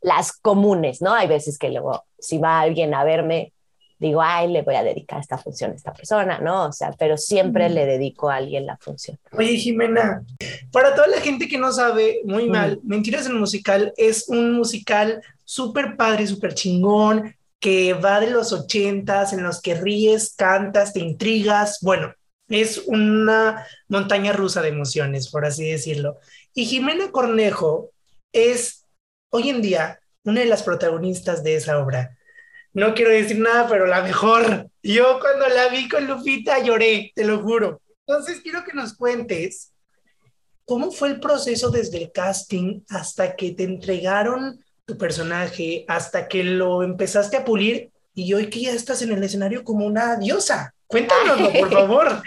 las 0.02 0.34
comunes, 0.34 1.02
¿no? 1.02 1.14
Hay 1.14 1.28
veces 1.28 1.58
que 1.58 1.70
luego, 1.70 2.04
si 2.20 2.38
va 2.38 2.60
alguien 2.60 2.94
a 2.94 3.06
verme, 3.06 3.54
digo, 4.02 4.20
ay, 4.22 4.48
le 4.52 4.64
voy 4.64 4.74
a 4.74 4.84
dedicar 4.84 5.20
esta 5.20 5.38
función 5.38 5.72
a 5.72 5.76
esta 5.76 5.94
persona, 5.94 6.40
¿no? 6.40 6.66
O 6.66 6.72
sea, 6.72 6.92
pero 6.98 7.18
siempre 7.18 7.70
le 7.70 7.86
dedico 7.86 8.32
a 8.32 8.38
alguien 8.38 8.66
la 8.66 8.76
función. 8.78 9.20
Oye, 9.32 9.56
Jimena, 9.58 10.24
para 10.72 10.96
toda 10.96 11.08
la 11.08 11.22
gente 11.22 11.48
que 11.48 11.60
no 11.60 11.72
sabe, 11.72 12.22
muy 12.26 12.50
mal, 12.50 12.80
Mentiras 12.84 13.28
en 13.28 13.38
musical 13.38 13.94
es 13.98 14.28
un 14.28 14.54
musical 14.54 15.22
súper 15.46 15.96
padre, 15.98 16.26
súper 16.26 16.56
chingón, 16.56 17.36
que 17.60 17.94
va 17.94 18.20
de 18.20 18.32
los 18.32 18.52
ochentas, 18.54 19.34
en 19.34 19.44
los 19.44 19.62
que 19.62 19.76
ríes, 19.76 20.34
cantas, 20.36 20.94
te 20.94 21.00
intrigas, 21.00 21.78
bueno, 21.82 22.16
es 22.50 22.80
una 22.88 23.68
montaña 23.88 24.34
rusa 24.34 24.64
de 24.64 24.70
emociones, 24.70 25.30
por 25.30 25.46
así 25.46 25.70
decirlo. 25.70 26.18
Y 26.56 26.66
Jimena 26.66 27.12
Cornejo 27.12 27.92
es 28.34 28.88
hoy 29.30 29.50
en 29.50 29.62
día 29.62 30.00
una 30.24 30.40
de 30.40 30.48
las 30.48 30.64
protagonistas 30.64 31.44
de 31.44 31.56
esa 31.56 31.78
obra. 31.78 32.18
No 32.74 32.94
quiero 32.94 33.12
decir 33.12 33.38
nada, 33.40 33.68
pero 33.68 33.86
la 33.86 34.02
mejor. 34.02 34.68
Yo 34.82 35.20
cuando 35.20 35.48
la 35.48 35.68
vi 35.68 35.90
con 35.90 36.08
Lupita 36.08 36.60
lloré, 36.60 37.12
te 37.14 37.26
lo 37.26 37.40
juro. 37.40 37.82
Entonces 38.08 38.42
quiero 38.42 38.64
que 38.64 38.74
nos 38.74 38.94
cuentes 38.94 39.74
cómo 40.66 40.92
fue 40.92 41.10
el 41.10 41.20
proceso 41.20 41.70
desde 41.70 41.98
el 41.98 42.12
casting 42.12 42.82
hasta 42.90 43.36
que 43.36 43.52
te 43.52 43.64
entregaron 43.64 44.64
tu 44.86 44.98
personaje, 44.98 45.86
hasta 45.88 46.28
que 46.28 46.44
lo 46.44 46.84
empezaste 46.84 47.38
a 47.38 47.46
pulir 47.46 47.92
y 48.14 48.34
hoy 48.34 48.50
que 48.50 48.62
ya 48.62 48.72
estás 48.72 49.02
en 49.02 49.12
el 49.12 49.24
escenario 49.24 49.64
como 49.64 49.86
una 49.86 50.16
diosa. 50.16 50.74
Cuéntanoslo, 50.88 51.52
por 51.54 51.72
favor. 51.72 52.24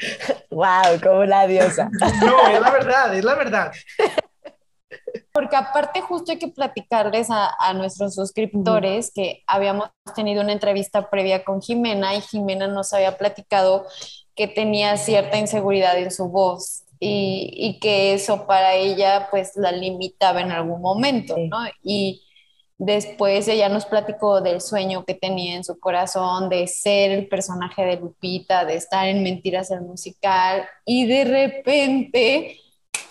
Wow, 0.50 1.00
como 1.02 1.20
una 1.20 1.46
diosa. 1.46 1.90
No, 2.20 2.48
es 2.48 2.60
la 2.60 2.70
verdad, 2.70 3.16
es 3.16 3.24
la 3.24 3.34
verdad. 3.34 3.72
Porque 5.34 5.56
aparte 5.56 6.00
justo 6.00 6.30
hay 6.30 6.38
que 6.38 6.46
platicarles 6.46 7.26
a, 7.28 7.74
nuestros 7.74 8.14
suscriptores 8.14 9.10
que 9.12 9.42
habíamos 9.48 9.90
tenido 10.14 10.42
una 10.42 10.52
entrevista 10.52 11.10
previa 11.10 11.42
con 11.42 11.60
Jimena 11.60 12.14
y 12.14 12.20
Jimena 12.20 12.68
nos 12.68 12.92
había 12.92 13.18
platicado 13.18 13.84
que 14.36 14.46
tenía 14.46 14.96
cierta 14.96 15.36
inseguridad 15.36 15.98
en 15.98 16.12
su 16.12 16.28
voz 16.28 16.84
y, 17.00 17.50
y 17.52 17.80
que 17.80 18.14
eso 18.14 18.46
para 18.46 18.74
ella 18.74 19.26
pues 19.28 19.56
la 19.56 19.72
limitaba 19.72 20.40
en 20.40 20.52
algún 20.52 20.80
momento, 20.80 21.36
¿no? 21.36 21.58
Y 21.82 22.24
Después 22.78 23.46
ella 23.46 23.68
nos 23.68 23.86
platicó 23.86 24.40
del 24.40 24.60
sueño 24.60 25.04
que 25.04 25.14
tenía 25.14 25.54
en 25.54 25.62
su 25.62 25.78
corazón 25.78 26.48
de 26.48 26.66
ser 26.66 27.12
el 27.12 27.28
personaje 27.28 27.84
de 27.84 27.96
Lupita, 27.96 28.64
de 28.64 28.74
estar 28.74 29.06
en 29.06 29.22
Mentiras 29.22 29.70
el 29.70 29.82
musical 29.82 30.66
y 30.84 31.06
de 31.06 31.24
repente 31.24 32.58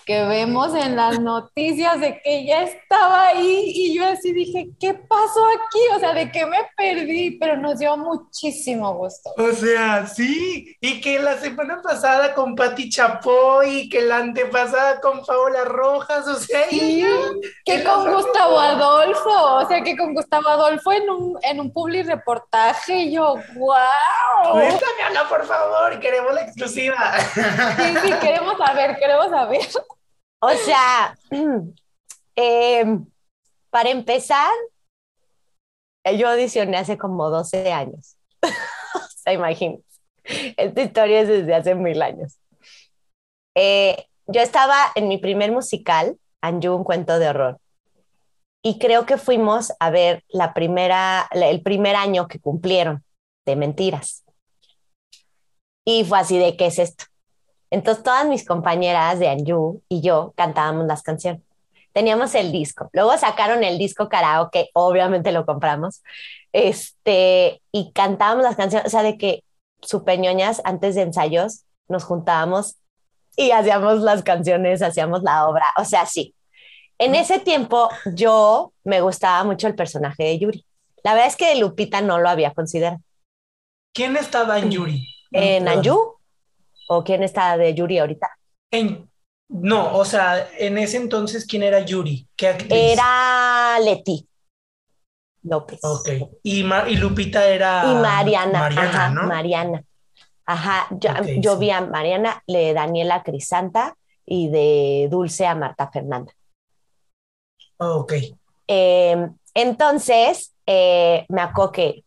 que 0.04 0.24
vemos 0.24 0.74
en 0.74 0.96
las 0.96 1.18
noticias 1.20 2.00
de 2.00 2.20
que 2.20 2.38
ella 2.38 2.62
estaba 2.62 3.28
ahí 3.28 3.72
y 3.74 3.96
yo 3.96 4.06
así 4.06 4.32
dije, 4.32 4.68
¿qué 4.78 4.94
pasó 4.94 5.46
aquí? 5.46 5.78
O 5.96 5.98
sea, 5.98 6.12
¿de 6.12 6.30
qué 6.30 6.46
me 6.46 6.58
perdí? 6.76 7.32
Pero 7.38 7.56
nos 7.56 7.78
dio 7.78 7.96
muchísimo 7.96 8.94
gusto. 8.94 9.30
O 9.36 9.52
sea, 9.52 10.06
sí, 10.06 10.76
y 10.80 11.00
que 11.00 11.18
la 11.18 11.38
semana 11.38 11.80
pasada 11.82 12.34
con 12.34 12.54
Patti 12.54 12.88
Chapoy 12.88 13.80
y 13.80 13.88
que 13.88 14.02
la 14.02 14.18
antepasada 14.18 15.00
con 15.00 15.24
Paola 15.24 15.64
Rojas, 15.64 16.26
o 16.26 16.34
sea, 16.36 16.68
sí, 16.68 17.04
que 17.64 17.82
con 17.82 18.12
Gustavo 18.12 18.58
Adolfo, 18.58 19.56
o 19.56 19.68
sea, 19.68 19.82
que 19.82 19.96
con 19.96 20.14
Gustavo 20.14 20.48
Adolfo 20.48 20.92
en 20.92 21.10
un, 21.10 21.38
en 21.42 21.60
un 21.60 21.72
public 21.72 22.06
reportaje 22.06 22.94
y 22.94 23.12
yo, 23.12 23.36
wow. 23.54 24.52
Cuéntame, 24.52 25.02
Ana, 25.08 25.28
por 25.28 25.44
favor, 25.46 25.98
queremos 26.00 26.34
la 26.34 26.42
exclusiva. 26.42 27.14
Sí, 27.34 27.94
sí, 28.02 28.12
queremos 28.20 28.56
saber, 28.58 28.96
queremos 28.96 29.30
saber. 29.30 29.60
O 30.46 30.50
sea, 30.50 31.16
em, 32.36 33.06
para 33.70 33.88
empezar, 33.88 34.52
yo 36.18 36.28
audicioné 36.28 36.76
hace 36.76 36.98
como 36.98 37.30
12 37.30 37.72
años. 37.72 38.18
o 38.42 39.08
sea, 39.16 39.32
imagínense. 39.32 39.82
Esta 40.58 40.82
historia 40.82 41.20
es 41.20 41.28
desde 41.28 41.54
hace 41.54 41.74
mil 41.74 42.02
años. 42.02 42.38
Eh, 43.54 44.06
yo 44.26 44.42
estaba 44.42 44.76
en 44.94 45.08
mi 45.08 45.16
primer 45.16 45.50
musical, 45.50 46.18
Anju, 46.42 46.74
un 46.74 46.84
cuento 46.84 47.18
de 47.18 47.28
horror. 47.28 47.58
Y 48.62 48.78
creo 48.78 49.06
que 49.06 49.16
fuimos 49.16 49.72
a 49.80 49.88
ver 49.88 50.24
la 50.28 50.52
primera, 50.52 51.26
el 51.32 51.62
primer 51.62 51.96
año 51.96 52.28
que 52.28 52.38
cumplieron 52.38 53.02
de 53.46 53.56
mentiras. 53.56 54.24
Y 55.86 56.04
fue 56.04 56.18
así 56.18 56.36
de, 56.36 56.58
¿qué 56.58 56.66
es 56.66 56.78
esto? 56.78 57.06
Entonces 57.74 58.04
todas 58.04 58.24
mis 58.28 58.46
compañeras 58.46 59.18
de 59.18 59.28
Anju 59.28 59.82
y 59.88 60.00
yo 60.00 60.32
cantábamos 60.36 60.86
las 60.86 61.02
canciones. 61.02 61.42
Teníamos 61.92 62.32
el 62.36 62.52
disco. 62.52 62.88
Luego 62.92 63.18
sacaron 63.18 63.64
el 63.64 63.78
disco 63.78 64.08
karaoke, 64.08 64.70
obviamente 64.74 65.32
lo 65.32 65.44
compramos. 65.44 66.00
Este, 66.52 67.60
y 67.72 67.90
cantábamos 67.90 68.44
las 68.44 68.54
canciones, 68.54 68.86
o 68.86 68.90
sea, 68.90 69.02
de 69.02 69.18
que 69.18 69.42
supeñoñas 69.82 70.62
antes 70.64 70.94
de 70.94 71.02
ensayos 71.02 71.64
nos 71.88 72.04
juntábamos 72.04 72.76
y 73.36 73.50
hacíamos 73.50 74.02
las 74.02 74.22
canciones, 74.22 74.80
hacíamos 74.80 75.24
la 75.24 75.48
obra, 75.48 75.66
o 75.76 75.84
sea, 75.84 76.06
sí. 76.06 76.32
En 76.98 77.16
ese 77.16 77.40
tiempo 77.40 77.88
yo 78.14 78.72
me 78.84 79.00
gustaba 79.00 79.42
mucho 79.42 79.66
el 79.66 79.74
personaje 79.74 80.22
de 80.22 80.38
Yuri. 80.38 80.64
La 81.02 81.14
verdad 81.14 81.26
es 81.26 81.36
que 81.36 81.48
de 81.48 81.56
Lupita 81.56 82.00
no 82.02 82.20
lo 82.20 82.28
había 82.28 82.54
considerado. 82.54 83.00
¿Quién 83.92 84.16
estaba 84.16 84.60
en 84.60 84.70
Yuri? 84.70 85.08
En 85.32 85.66
Anju. 85.66 86.13
¿O 86.88 87.02
quién 87.04 87.22
está 87.22 87.56
de 87.56 87.74
Yuri 87.74 87.98
ahorita? 87.98 88.28
no, 89.48 89.96
o 89.96 90.04
sea, 90.04 90.48
en 90.58 90.78
ese 90.78 90.96
entonces, 90.96 91.46
¿quién 91.46 91.62
era 91.62 91.80
Yuri? 91.80 92.26
¿Qué 92.36 92.48
actriz? 92.48 92.72
Era 92.72 93.78
Leti 93.80 94.26
López. 95.44 95.78
Ok. 95.82 96.08
Y, 96.42 96.64
y 96.64 96.96
Lupita 96.96 97.46
era. 97.46 97.84
Y 97.84 97.94
Mariana. 97.94 98.58
Mariana, 98.60 98.88
ajá, 98.88 99.10
Mariana. 99.10 99.84
Ajá. 100.46 100.88
Yo, 101.38 101.58
vi 101.58 101.70
a 101.70 101.82
Mariana, 101.82 102.42
de 102.46 102.74
Daniela 102.74 103.22
Crisanta 103.22 103.96
y 104.26 104.48
de 104.48 105.08
Dulce 105.10 105.46
a 105.46 105.54
Marta 105.54 105.90
Fernanda. 105.90 106.32
ok. 107.78 108.12
Em, 108.66 109.34
entonces, 109.52 110.54
eh, 110.66 111.26
me 111.28 111.42
acuerdo 111.42 111.72
que 111.72 112.03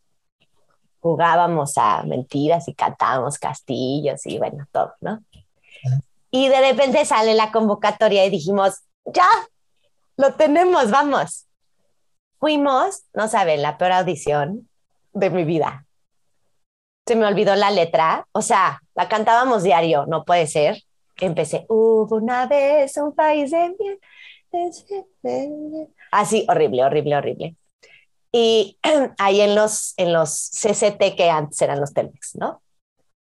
jugábamos 1.07 1.77
a 1.77 2.03
mentiras 2.03 2.67
y 2.67 2.73
cantábamos 2.73 3.39
castillos 3.39 4.25
y 4.25 4.37
bueno, 4.37 4.67
todo, 4.73 4.93
¿no? 4.99 5.23
Y 6.31 6.49
de 6.49 6.59
repente 6.59 7.05
sale 7.05 7.33
la 7.33 7.51
convocatoria 7.51 8.25
y 8.25 8.29
dijimos, 8.29 8.81
ya, 9.05 9.29
lo 10.17 10.33
tenemos, 10.33 10.91
vamos. 10.91 11.45
Fuimos, 12.39 13.03
no 13.13 13.29
saben, 13.29 13.61
la 13.61 13.77
peor 13.77 13.93
audición 13.93 14.67
de 15.13 15.29
mi 15.29 15.45
vida. 15.45 15.85
Se 17.05 17.15
me 17.15 17.25
olvidó 17.25 17.55
la 17.55 17.71
letra, 17.71 18.27
o 18.33 18.41
sea, 18.41 18.81
la 18.93 19.07
cantábamos 19.07 19.63
diario, 19.63 20.05
no 20.07 20.25
puede 20.25 20.45
ser. 20.47 20.83
Empecé, 21.19 21.65
hubo 21.69 22.17
una 22.17 22.45
vez 22.47 22.97
un 22.97 23.15
país 23.15 23.51
de 23.51 23.73
miel. 23.79 23.99
Así, 26.11 26.45
horrible, 26.49 26.83
horrible, 26.83 27.15
horrible. 27.15 27.55
Y 28.39 28.77
ahí 29.17 29.41
en 29.41 29.55
los, 29.55 29.95
en 29.97 30.13
los 30.13 30.51
CCT 30.51 31.15
que 31.15 31.31
antes 31.31 31.59
eran 31.59 31.79
los 31.79 31.91
Telmex, 31.91 32.35
¿no? 32.35 32.61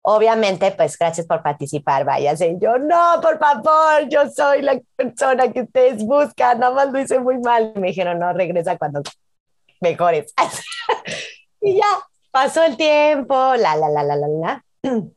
Obviamente, 0.02 0.70
pues 0.72 0.98
gracias 0.98 1.26
por 1.26 1.42
participar, 1.42 2.04
váyase. 2.04 2.58
Yo, 2.60 2.76
no, 2.78 3.18
por 3.22 3.38
favor, 3.38 4.06
yo 4.10 4.28
soy 4.28 4.60
la 4.60 4.78
persona 4.96 5.50
que 5.50 5.62
ustedes 5.62 6.04
buscan, 6.04 6.60
nada 6.60 6.74
más 6.74 6.92
lo 6.92 7.00
hice 7.00 7.18
muy 7.18 7.38
mal. 7.38 7.72
Me 7.76 7.88
dijeron, 7.88 8.18
no, 8.18 8.34
regresa 8.34 8.76
cuando 8.76 9.02
mejores. 9.80 10.34
y 11.62 11.76
ya, 11.76 12.06
pasó 12.30 12.62
el 12.64 12.76
tiempo, 12.76 13.34
la, 13.34 13.76
la, 13.76 13.88
la, 13.88 14.02
la, 14.02 14.16
la, 14.16 14.28
la. 14.28 14.64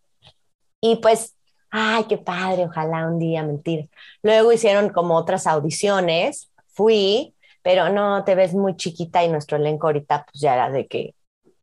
Y 0.83 0.95
pues 0.95 1.35
ay, 1.69 2.05
qué 2.05 2.17
padre, 2.17 2.65
ojalá 2.65 3.07
un 3.07 3.19
día, 3.19 3.43
mentira. 3.43 3.85
Luego 4.23 4.51
hicieron 4.51 4.89
como 4.89 5.15
otras 5.15 5.45
audiciones, 5.45 6.51
fui, 6.73 7.35
pero 7.63 7.89
no, 7.89 8.23
te 8.23 8.35
ves 8.35 8.53
muy 8.53 8.75
chiquita 8.75 9.23
y 9.23 9.29
nuestro 9.29 9.57
elenco 9.57 9.87
ahorita 9.87 10.25
pues 10.25 10.41
ya 10.41 10.53
era 10.53 10.69
de 10.69 10.87
que 10.87 11.15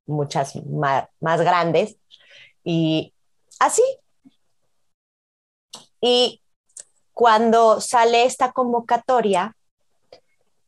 muchas 0.07 0.57
más, 0.67 1.09
más 1.21 1.41
grandes. 1.41 1.97
Y 2.65 3.15
así. 3.61 3.83
Y 6.01 6.43
cuando 7.13 7.81
sale 7.81 8.25
esta 8.25 8.53
convocatoria, 8.53 9.57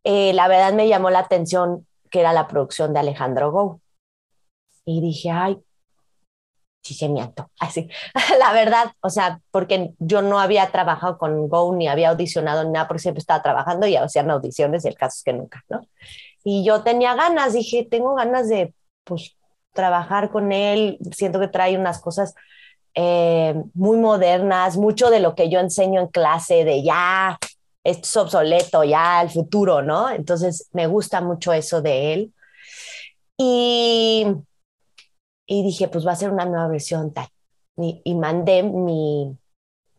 eh, 0.04 0.32
la 0.32 0.48
verdad 0.48 0.72
me 0.72 0.88
llamó 0.88 1.10
la 1.10 1.20
atención 1.20 1.86
que 2.10 2.20
era 2.20 2.32
la 2.32 2.48
producción 2.48 2.92
de 2.92 3.00
Alejandro 3.00 3.52
Go. 3.52 3.80
Y 4.84 5.00
dije, 5.00 5.30
ay, 5.30 5.58
se 6.82 7.08
me 7.08 7.20
Así, 7.60 7.88
la 8.38 8.52
verdad, 8.52 8.92
o 9.00 9.10
sea, 9.10 9.40
porque 9.50 9.92
yo 9.98 10.22
no 10.22 10.40
había 10.40 10.70
trabajado 10.70 11.18
con 11.18 11.48
Go 11.48 11.74
ni 11.74 11.88
había 11.88 12.10
audicionado 12.10 12.64
ni 12.64 12.70
nada, 12.70 12.88
porque 12.88 13.02
siempre 13.02 13.20
estaba 13.20 13.42
trabajando 13.42 13.86
y 13.86 13.96
hacían 13.96 14.30
audiciones 14.30 14.84
y 14.84 14.88
el 14.88 14.96
caso 14.96 15.16
es 15.18 15.24
que 15.24 15.32
nunca, 15.32 15.64
¿no? 15.68 15.80
Y 16.42 16.64
yo 16.64 16.82
tenía 16.82 17.14
ganas, 17.14 17.52
dije, 17.52 17.86
tengo 17.90 18.14
ganas 18.14 18.48
de, 18.48 18.72
pues, 19.04 19.36
trabajar 19.72 20.30
con 20.30 20.52
él, 20.52 20.98
siento 21.12 21.38
que 21.38 21.48
trae 21.48 21.76
unas 21.78 22.00
cosas 22.00 22.34
eh, 22.94 23.54
muy 23.74 23.98
modernas, 23.98 24.76
mucho 24.76 25.10
de 25.10 25.20
lo 25.20 25.34
que 25.34 25.48
yo 25.48 25.60
enseño 25.60 26.00
en 26.00 26.08
clase, 26.08 26.64
de 26.64 26.82
ya, 26.82 27.38
esto 27.84 28.02
es 28.02 28.16
obsoleto, 28.16 28.84
ya 28.84 29.22
el 29.22 29.30
futuro, 29.30 29.82
¿no? 29.82 30.10
Entonces 30.10 30.68
me 30.72 30.86
gusta 30.86 31.20
mucho 31.20 31.52
eso 31.52 31.82
de 31.82 32.14
él. 32.14 32.34
Y, 33.38 34.26
y 35.52 35.64
dije, 35.64 35.88
pues 35.88 36.06
va 36.06 36.12
a 36.12 36.16
ser 36.16 36.30
una 36.30 36.44
nueva 36.44 36.68
versión 36.68 37.12
tal. 37.12 37.26
Y, 37.76 38.00
y 38.04 38.14
mandé 38.14 38.62
mi, 38.62 39.36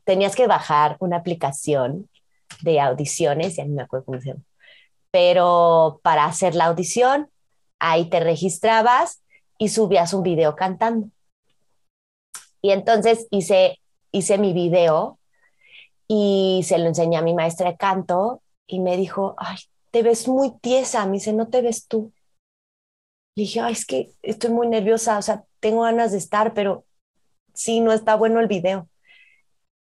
tenías 0.06 0.34
que 0.34 0.48
bajar 0.48 0.96
una 1.02 1.18
aplicación 1.18 2.10
de 2.62 2.80
audiciones, 2.80 3.58
ya 3.58 3.66
no 3.66 3.76
me 3.76 3.82
acuerdo 3.82 4.06
cómo 4.06 4.22
se 4.22 4.30
llama, 4.30 4.44
pero 5.12 6.00
para 6.04 6.24
hacer 6.24 6.56
la 6.56 6.68
audición, 6.68 7.30
ahí 7.80 8.06
te 8.06 8.22
registrabas 8.22 9.24
y 9.58 9.68
subías 9.68 10.14
un 10.14 10.24
video 10.24 10.56
cantando. 10.56 11.10
Y 12.62 12.72
entonces 12.72 13.28
hice, 13.30 13.78
hice 14.14 14.38
mi 14.38 14.54
video 14.54 15.20
y 16.08 16.62
se 16.64 16.78
lo 16.78 16.86
enseñé 16.86 17.18
a 17.18 17.24
mi 17.24 17.34
maestra 17.34 17.72
de 17.72 17.78
canto 17.78 18.42
y 18.68 18.80
me 18.80 18.96
dijo, 18.96 19.36
ay, 19.38 19.58
te 19.92 20.02
ves 20.02 20.30
muy 20.30 20.52
tiesa, 20.62 21.06
me 21.08 21.14
dice, 21.14 21.34
no 21.34 21.50
te 21.50 21.62
ves 21.62 21.88
tú. 21.88 22.14
Dije, 23.42 23.60
ay, 23.60 23.74
es 23.74 23.88
que 23.88 24.12
estoy 24.22 24.52
muy 24.52 24.68
nerviosa, 24.68 25.18
o 25.18 25.22
sea, 25.24 25.44
tengo 25.60 25.82
ganas 25.82 26.12
de 26.12 26.20
estar, 26.20 26.54
pero 26.54 26.86
sí, 27.56 27.80
no 27.80 27.92
está 27.92 28.14
bueno 28.14 28.40
el 28.40 28.48
video. 28.48 28.88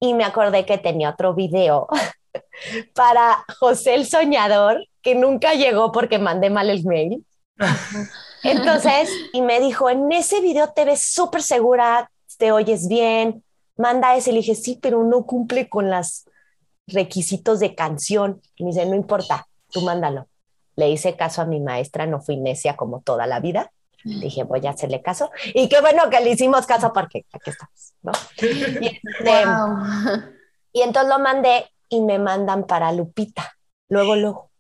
Y 0.02 0.14
me 0.14 0.26
acordé 0.26 0.66
que 0.66 0.78
tenía 0.78 1.12
otro 1.12 1.34
video 1.34 1.88
para 2.96 3.46
José 3.60 3.96
el 3.96 4.06
Soñador, 4.06 4.86
que 5.02 5.16
nunca 5.16 5.54
llegó 5.54 5.94
porque 5.94 6.20
mandé 6.20 6.50
mal 6.50 6.70
el 6.70 6.84
mail. 6.84 7.26
Entonces, 8.44 9.10
y 9.32 9.42
me 9.42 9.62
dijo, 9.62 9.90
en 9.90 10.12
ese 10.12 10.42
video 10.42 10.74
te 10.74 10.84
ves 10.84 11.02
súper 11.14 11.42
segura, 11.42 12.12
te 12.38 12.52
oyes 12.52 12.90
bien, 12.90 13.42
manda 13.78 14.18
ese. 14.18 14.34
Le 14.34 14.40
dije, 14.40 14.56
sí, 14.56 14.78
pero 14.82 15.02
no 15.06 15.26
cumple 15.26 15.70
con 15.70 15.90
los 15.90 16.26
requisitos 16.88 17.62
de 17.62 17.74
canción. 17.74 18.42
Y 18.58 18.66
me 18.66 18.72
dice, 18.72 18.86
no 18.86 18.96
importa, 18.96 19.48
tú 19.72 19.80
mándalo. 19.80 20.28
Le 20.76 20.90
hice 20.90 21.16
caso 21.16 21.42
a 21.42 21.46
mi 21.46 21.60
maestra, 21.60 22.06
no 22.06 22.22
fui 22.22 22.38
necia 22.38 22.76
como 22.76 23.02
toda 23.02 23.28
la 23.28 23.40
vida. 23.40 23.72
Dije, 24.04 24.44
voy 24.44 24.66
a 24.68 24.72
hacerle 24.72 25.02
caso. 25.02 25.32
Y 25.54 25.68
qué 25.68 25.82
bueno 25.82 26.10
que 26.10 26.20
le 26.20 26.32
hicimos 26.32 26.68
caso 26.68 26.94
porque 26.94 27.26
aquí 27.34 27.50
estamos, 27.50 27.94
¿no? 28.04 28.12
Y, 28.42 28.88
este, 28.88 29.44
y 30.74 30.82
entonces 30.82 31.10
lo 31.10 31.20
mandé 31.20 31.66
y 31.90 32.02
me 32.02 32.20
mandan 32.20 32.66
para 32.68 32.92
Lupita, 32.92 33.58
luego, 33.90 34.16
luego. 34.16 34.52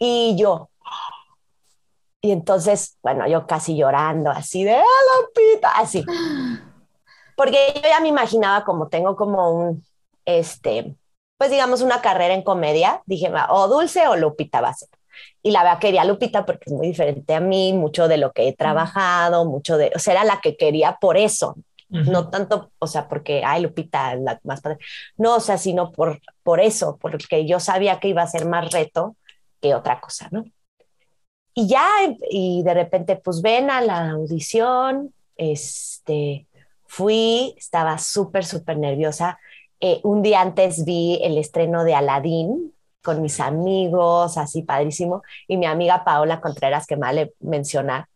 Y 0.00 0.34
yo, 0.36 0.70
y 2.22 2.32
entonces, 2.32 2.98
bueno, 3.02 3.26
yo 3.26 3.46
casi 3.46 3.76
llorando, 3.76 4.30
así 4.30 4.64
de, 4.64 4.76
¡ah, 4.76 5.20
Lupita! 5.20 5.70
Así. 5.76 6.04
Porque 7.36 7.72
yo 7.74 7.82
ya 7.82 8.00
me 8.00 8.08
imaginaba 8.08 8.64
como 8.64 8.88
tengo 8.88 9.16
como 9.16 9.50
un, 9.50 9.84
este, 10.26 10.94
pues 11.40 11.50
digamos, 11.50 11.80
una 11.80 12.02
carrera 12.02 12.34
en 12.34 12.42
comedia. 12.42 13.00
Dije, 13.06 13.32
o 13.48 13.66
Dulce 13.66 14.06
o 14.06 14.14
Lupita 14.14 14.60
va 14.60 14.68
a 14.68 14.74
ser. 14.74 14.90
Y 15.42 15.52
la 15.52 15.62
verdad 15.62 15.78
quería 15.78 16.04
Lupita 16.04 16.44
porque 16.44 16.64
es 16.66 16.72
muy 16.72 16.88
diferente 16.88 17.34
a 17.34 17.40
mí, 17.40 17.72
mucho 17.72 18.08
de 18.08 18.18
lo 18.18 18.32
que 18.32 18.46
he 18.46 18.52
trabajado, 18.52 19.46
mucho 19.46 19.78
de, 19.78 19.90
o 19.94 19.98
sea, 19.98 20.12
era 20.12 20.24
la 20.24 20.42
que 20.42 20.58
quería 20.58 20.98
por 21.00 21.16
eso. 21.16 21.56
No 21.88 22.28
tanto, 22.28 22.70
o 22.78 22.86
sea, 22.86 23.08
porque, 23.08 23.42
ay, 23.42 23.62
Lupita, 23.62 24.14
la 24.16 24.38
más 24.44 24.60
padre. 24.60 24.76
No, 25.16 25.36
o 25.36 25.40
sea, 25.40 25.56
sino 25.56 25.92
por, 25.92 26.20
por 26.42 26.60
eso, 26.60 26.98
porque 27.00 27.46
yo 27.46 27.58
sabía 27.58 28.00
que 28.00 28.08
iba 28.08 28.20
a 28.20 28.26
ser 28.26 28.44
más 28.44 28.70
reto 28.70 29.16
que 29.62 29.74
otra 29.74 29.98
cosa, 29.98 30.28
¿no? 30.30 30.44
y 31.54 31.68
ya, 31.68 31.86
y 32.30 32.62
de 32.62 32.74
repente, 32.74 33.16
pues 33.16 33.40
ven 33.40 33.70
a 33.70 33.80
la 33.80 34.10
audición, 34.10 35.14
este, 35.36 36.46
fui, 36.86 37.54
estaba 37.56 37.96
súper, 37.96 38.44
súper 38.44 38.76
nerviosa. 38.76 39.38
Eh, 39.80 40.00
un 40.04 40.22
día 40.22 40.40
antes 40.40 40.84
vi 40.84 41.18
el 41.22 41.38
estreno 41.38 41.84
de 41.84 41.94
Aladdin 41.94 42.74
con 43.02 43.22
mis 43.22 43.40
amigos, 43.40 44.36
así 44.36 44.62
padrísimo, 44.62 45.22
y 45.48 45.56
mi 45.56 45.66
amiga 45.66 46.04
Paola 46.04 46.40
Contreras, 46.40 46.86
que 46.86 46.96
mal 46.96 47.16
le 47.16 47.32
menciona, 47.40 48.08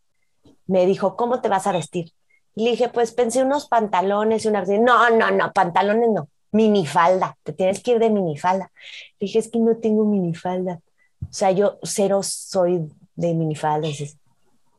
me 0.66 0.84
dijo, 0.86 1.16
¿cómo 1.16 1.40
te 1.40 1.48
vas 1.48 1.66
a 1.66 1.72
vestir? 1.72 2.12
Y 2.54 2.64
le 2.64 2.72
dije, 2.72 2.88
pues 2.88 3.12
pensé 3.12 3.42
unos 3.42 3.66
pantalones 3.66 4.44
y 4.44 4.48
una... 4.48 4.62
No, 4.62 5.10
no, 5.10 5.30
no, 5.30 5.52
pantalones 5.52 6.10
no, 6.10 6.28
minifalda, 6.52 7.36
te 7.42 7.52
tienes 7.52 7.82
que 7.82 7.92
ir 7.92 7.98
de 7.98 8.10
minifalda. 8.10 8.70
Le 9.18 9.26
dije, 9.26 9.38
es 9.40 9.48
que 9.48 9.58
no 9.58 9.76
tengo 9.76 10.04
minifalda. 10.04 10.80
O 11.22 11.32
sea, 11.32 11.50
yo 11.50 11.78
cero 11.82 12.22
soy 12.22 12.88
de 13.16 13.34
minifalda. 13.34 13.88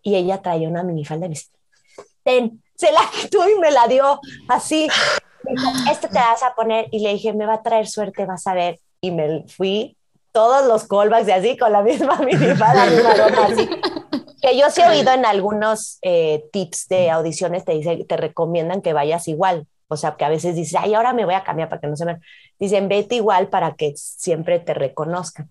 Y 0.01 0.15
ella 0.15 0.41
traía 0.41 0.69
una 0.69 0.83
minifalda 0.83 1.25
y 1.25 1.29
me 1.29 1.35
dice, 1.35 1.49
ten, 2.23 2.63
se 2.75 2.91
la 2.91 3.01
quitó 3.21 3.49
y 3.49 3.59
me 3.59 3.71
la 3.71 3.87
dio 3.87 4.19
así. 4.47 4.87
Dijo, 5.51 5.69
esto 5.91 6.08
te 6.08 6.19
vas 6.19 6.43
a 6.43 6.55
poner. 6.55 6.88
Y 6.91 6.99
le 6.99 7.13
dije, 7.13 7.34
me 7.34 7.45
va 7.45 7.55
a 7.55 7.63
traer 7.63 7.88
suerte, 7.88 8.25
vas 8.25 8.47
a 8.47 8.53
ver. 8.53 8.79
Y 9.01 9.12
me 9.12 9.45
fui 9.47 9.97
todos 10.31 10.65
los 10.67 10.86
callbacks 10.88 11.25
de 11.25 11.34
así, 11.34 11.58
con 11.58 11.71
la 11.71 11.81
misma 11.81 12.17
minifalda, 12.25 12.84
así. 13.45 13.69
Que 14.41 14.58
yo 14.58 14.69
sí 14.69 14.81
he 14.81 14.88
oído 14.88 15.12
en 15.13 15.25
algunos 15.25 15.97
eh, 16.01 16.45
tips 16.51 16.88
de 16.89 17.10
audiciones, 17.10 17.63
te, 17.65 17.73
dice, 17.73 18.03
te 18.03 18.17
recomiendan 18.17 18.81
que 18.81 18.93
vayas 18.93 19.27
igual. 19.27 19.67
O 19.88 19.97
sea, 19.97 20.15
que 20.15 20.25
a 20.25 20.29
veces 20.29 20.55
dices, 20.55 20.79
ay, 20.81 20.93
ahora 20.93 21.13
me 21.13 21.25
voy 21.25 21.36
a 21.36 21.43
cambiar 21.43 21.69
para 21.69 21.79
que 21.79 21.88
no 21.88 21.95
se 21.95 22.05
me... 22.05 22.19
Dicen, 22.60 22.88
vete 22.89 23.15
igual 23.15 23.47
para 23.47 23.75
que 23.75 23.93
siempre 23.95 24.60
te 24.60 24.73
reconozcan. 24.73 25.49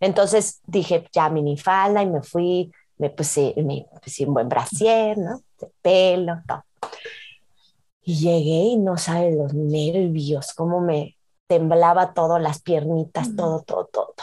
Entonces 0.00 0.60
dije, 0.66 1.06
ya 1.12 1.28
minifalda 1.28 2.02
y 2.02 2.06
me 2.06 2.22
fui, 2.22 2.72
me 2.98 3.10
puse, 3.10 3.54
me 3.56 3.86
puse 4.02 4.26
un 4.26 4.34
buen 4.34 4.48
brasier, 4.48 5.16
¿no? 5.18 5.40
De 5.60 5.68
pelo, 5.82 6.40
todo. 6.46 6.64
Y 8.08 8.14
llegué 8.20 8.70
y 8.70 8.76
no 8.76 8.96
sabes 8.98 9.34
los 9.34 9.52
nervios, 9.52 10.54
cómo 10.54 10.80
me 10.80 11.16
temblaba 11.48 12.14
todo, 12.14 12.38
las 12.38 12.62
piernitas, 12.62 13.34
todo, 13.34 13.62
todo, 13.62 13.86
todo, 13.86 14.14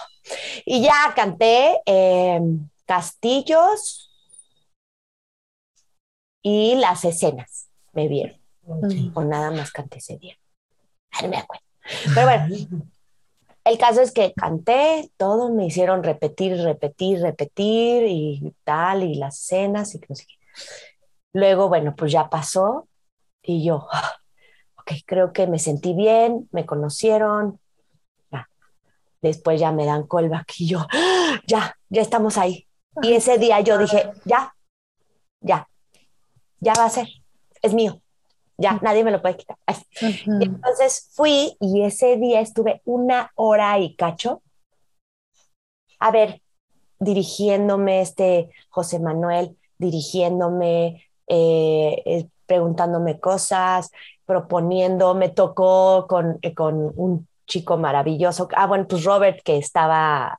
Y 0.66 0.82
ya 0.82 1.14
canté 1.16 1.82
em, 1.86 2.70
Castillos 2.86 4.10
y 6.42 6.76
las 6.76 7.04
escenas, 7.04 7.68
me 7.92 8.08
vieron. 8.08 8.40
O 9.14 9.24
nada 9.26 9.52
más 9.52 9.72
canté 9.72 9.98
ese 9.98 10.18
día. 10.18 10.38
No 11.22 11.28
me 11.28 11.38
acuerdo. 11.38 11.66
Pero 12.16 12.28
bueno, 12.28 12.86
el 13.66 13.78
caso 13.78 14.02
es 14.02 14.14
que 14.14 14.34
canté, 14.34 15.12
todo 15.18 15.50
me 15.50 15.66
hicieron 15.66 16.04
repetir, 16.04 16.58
repetir, 16.58 17.20
repetir 17.20 18.06
y 18.08 18.54
tal, 18.64 19.04
y 19.04 19.16
las 19.16 19.42
escenas 19.42 19.94
y 19.94 20.02
no 20.08 20.16
sé 20.16 20.26
qué. 20.26 20.36
Luego, 21.34 21.68
bueno, 21.68 21.96
pues 21.96 22.12
ya 22.14 22.30
pasó 22.30 22.88
y 23.44 23.64
yo, 23.64 23.88
ah, 23.92 24.16
ok, 24.80 24.92
creo 25.06 25.34
que 25.34 25.48
me 25.48 25.60
sentí 25.60 25.94
bien, 25.94 26.48
me 26.52 26.66
conocieron. 26.66 27.60
Después 29.22 29.58
ya 29.58 29.72
me 29.72 29.86
dan 29.86 30.06
callback 30.06 30.52
y 30.58 30.68
yo, 30.68 30.86
ah, 30.92 31.40
ya, 31.48 31.78
ya 31.90 32.02
estamos 32.02 32.38
ahí. 32.38 32.68
Y 33.02 33.14
ese 33.14 33.38
día 33.38 33.62
yo 33.62 33.78
dije, 33.78 34.12
ya, 34.26 34.54
ya, 35.40 35.70
ya 36.60 36.74
va 36.78 36.86
a 36.86 36.90
ser, 36.90 37.08
es 37.62 37.74
mío 37.74 38.04
ya 38.58 38.80
nadie 38.82 39.04
me 39.04 39.12
lo 39.12 39.22
puede 39.22 39.38
quitar. 39.38 39.58
entonces 40.42 41.10
fui 41.14 41.56
y 41.60 41.84
ese 41.84 42.18
día 42.18 42.40
estuve 42.40 42.82
una 42.86 43.32
hora 43.36 43.80
y 43.80 43.96
cacho, 43.96 44.42
a 46.00 46.12
ver, 46.12 46.42
dirigiéndome, 47.00 48.02
este 48.02 48.50
José 48.70 49.00
Manuel, 49.00 49.58
dirigiéndome, 49.78 51.04
eh, 51.28 52.04
eh, 52.06 52.30
preguntándome 52.46 53.20
cosas, 53.20 53.92
proponiendo, 54.26 55.16
me 55.16 55.30
tocó 55.30 56.06
con, 56.08 56.40
eh, 56.42 56.54
con, 56.54 56.92
un 56.96 57.28
chico 57.46 57.78
maravilloso, 57.78 58.48
ah, 58.56 58.68
bueno, 58.68 58.88
pues 58.88 59.04
Robert, 59.04 59.42
que 59.44 59.58
estaba 59.58 60.38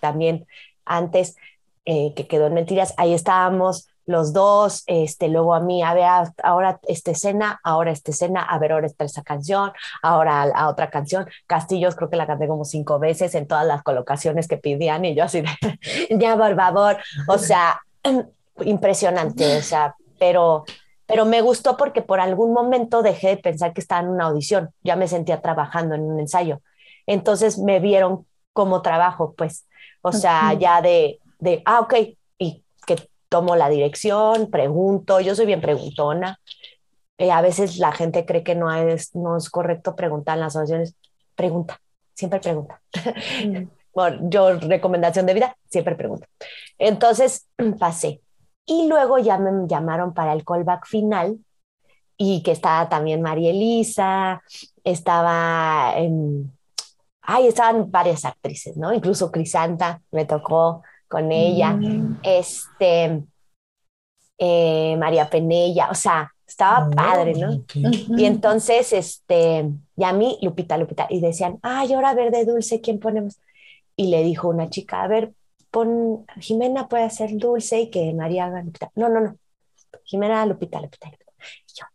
también 0.00 0.44
antes, 0.84 1.36
que 1.84 2.26
quedó 2.28 2.48
en 2.48 2.54
mentiras, 2.54 2.94
ahí 2.96 3.14
estábamos 3.14 3.88
los 4.06 4.32
dos, 4.32 4.82
este, 4.86 5.28
luego 5.28 5.54
a 5.54 5.60
mí, 5.60 5.82
a 5.82 5.94
ver, 5.94 6.04
ahora 6.42 6.80
esta 6.88 7.12
escena, 7.12 7.60
ahora 7.62 7.92
esta 7.92 8.10
escena, 8.10 8.42
a 8.42 8.58
ver, 8.58 8.72
ahora 8.72 8.86
está 8.86 9.04
esa 9.04 9.22
canción, 9.22 9.72
ahora 10.02 10.42
a, 10.42 10.68
otra 10.68 10.90
canción. 10.90 11.26
Castillos 11.46 11.94
creo 11.94 12.10
que 12.10 12.16
la 12.16 12.26
canté 12.26 12.48
como 12.48 12.64
cinco 12.64 12.98
veces 12.98 13.34
en 13.34 13.46
todas 13.46 13.66
las 13.66 13.82
colocaciones 13.82 14.48
que 14.48 14.56
pedían 14.56 15.04
y 15.04 15.14
yo 15.14 15.24
así 15.24 15.42
de, 15.42 15.48
ya 16.10 16.36
por 16.36 16.56
favor, 16.56 16.96
o 17.28 17.38
sea, 17.38 17.80
impresionante, 18.64 19.56
o 19.56 19.62
sea, 19.62 19.94
pero, 20.18 20.64
pero 21.06 21.24
me 21.24 21.42
gustó 21.42 21.76
porque 21.76 22.02
por 22.02 22.20
algún 22.20 22.52
momento 22.52 23.02
dejé 23.02 23.28
de 23.28 23.36
pensar 23.36 23.72
que 23.72 23.80
estaba 23.80 24.02
en 24.02 24.08
una 24.08 24.26
audición, 24.26 24.70
ya 24.82 24.96
me 24.96 25.08
sentía 25.08 25.40
trabajando 25.40 25.94
en 25.94 26.02
un 26.02 26.20
ensayo. 26.20 26.60
Entonces 27.06 27.58
me 27.58 27.80
vieron 27.80 28.26
como 28.52 28.82
trabajo, 28.82 29.34
pues, 29.36 29.66
o 30.02 30.12
sea, 30.12 30.52
ya 30.54 30.82
de, 30.82 31.20
de, 31.38 31.62
ah, 31.64 31.80
ok, 31.80 31.94
y 32.38 32.64
que 32.86 32.96
tomo 33.28 33.56
la 33.56 33.68
dirección, 33.68 34.50
pregunto, 34.50 35.20
yo 35.20 35.34
soy 35.34 35.46
bien 35.46 35.60
preguntona. 35.60 36.38
Eh, 37.18 37.30
a 37.30 37.40
veces 37.40 37.78
la 37.78 37.92
gente 37.92 38.26
cree 38.26 38.42
que 38.42 38.54
no 38.54 38.72
es, 38.72 39.14
no 39.14 39.36
es 39.36 39.48
correcto 39.48 39.94
preguntar 39.94 40.36
en 40.36 40.40
las 40.40 40.56
audiciones. 40.56 40.94
Pregunta, 41.34 41.80
siempre 42.14 42.40
pregunta. 42.40 42.80
bueno, 43.94 44.18
yo, 44.22 44.58
recomendación 44.58 45.26
de 45.26 45.34
vida, 45.34 45.56
siempre 45.70 45.94
pregunto. 45.94 46.26
Entonces 46.78 47.48
pasé. 47.78 48.20
Y 48.66 48.86
luego 48.88 49.18
ya 49.18 49.38
me 49.38 49.66
llamaron 49.66 50.14
para 50.14 50.32
el 50.32 50.44
callback 50.44 50.86
final 50.86 51.38
y 52.16 52.42
que 52.42 52.52
estaba 52.52 52.88
también 52.88 53.22
María 53.22 53.50
Elisa, 53.50 54.42
estaba, 54.84 55.94
en, 55.96 56.52
ay, 57.22 57.48
estaban 57.48 57.90
varias 57.90 58.24
actrices, 58.24 58.76
¿no? 58.76 58.92
Incluso 58.92 59.32
Crisanta 59.32 60.00
me 60.12 60.24
tocó 60.24 60.82
con 61.08 61.32
ella, 61.32 61.72
mm. 61.72 62.20
este, 62.22 63.24
eh, 64.38 64.96
María 64.98 65.28
Penella, 65.28 65.88
o 65.90 65.94
sea, 65.94 66.32
estaba 66.46 66.88
padre, 66.90 67.34
¿no? 67.34 67.64
Y 67.74 68.24
entonces, 68.24 68.92
este, 68.92 69.70
y 69.96 70.04
a 70.04 70.12
mí, 70.12 70.38
Lupita, 70.42 70.76
Lupita, 70.76 71.06
y 71.10 71.20
decían, 71.20 71.58
ay, 71.62 71.92
ahora 71.92 72.14
verde 72.14 72.44
dulce, 72.44 72.80
¿quién 72.80 72.98
ponemos? 72.98 73.40
Y 73.96 74.08
le 74.08 74.22
dijo 74.22 74.48
una 74.48 74.68
chica, 74.68 75.02
a 75.02 75.08
ver, 75.08 75.32
pon, 75.72 76.24
Jimena 76.38 76.86
puede 76.86 77.04
hacer 77.04 77.30
dulce 77.32 77.80
y 77.80 77.90
que 77.90 78.12
María 78.14 78.44
haga 78.44 78.62
Lupita. 78.62 78.92
No, 78.94 79.08
no, 79.08 79.20
no. 79.20 79.36
Jimena, 80.04 80.46
Lupita, 80.46 80.80
Lupita, 80.80 81.08
Lupita. 81.08 81.32
Y 81.66 81.72
yo, 81.74 81.86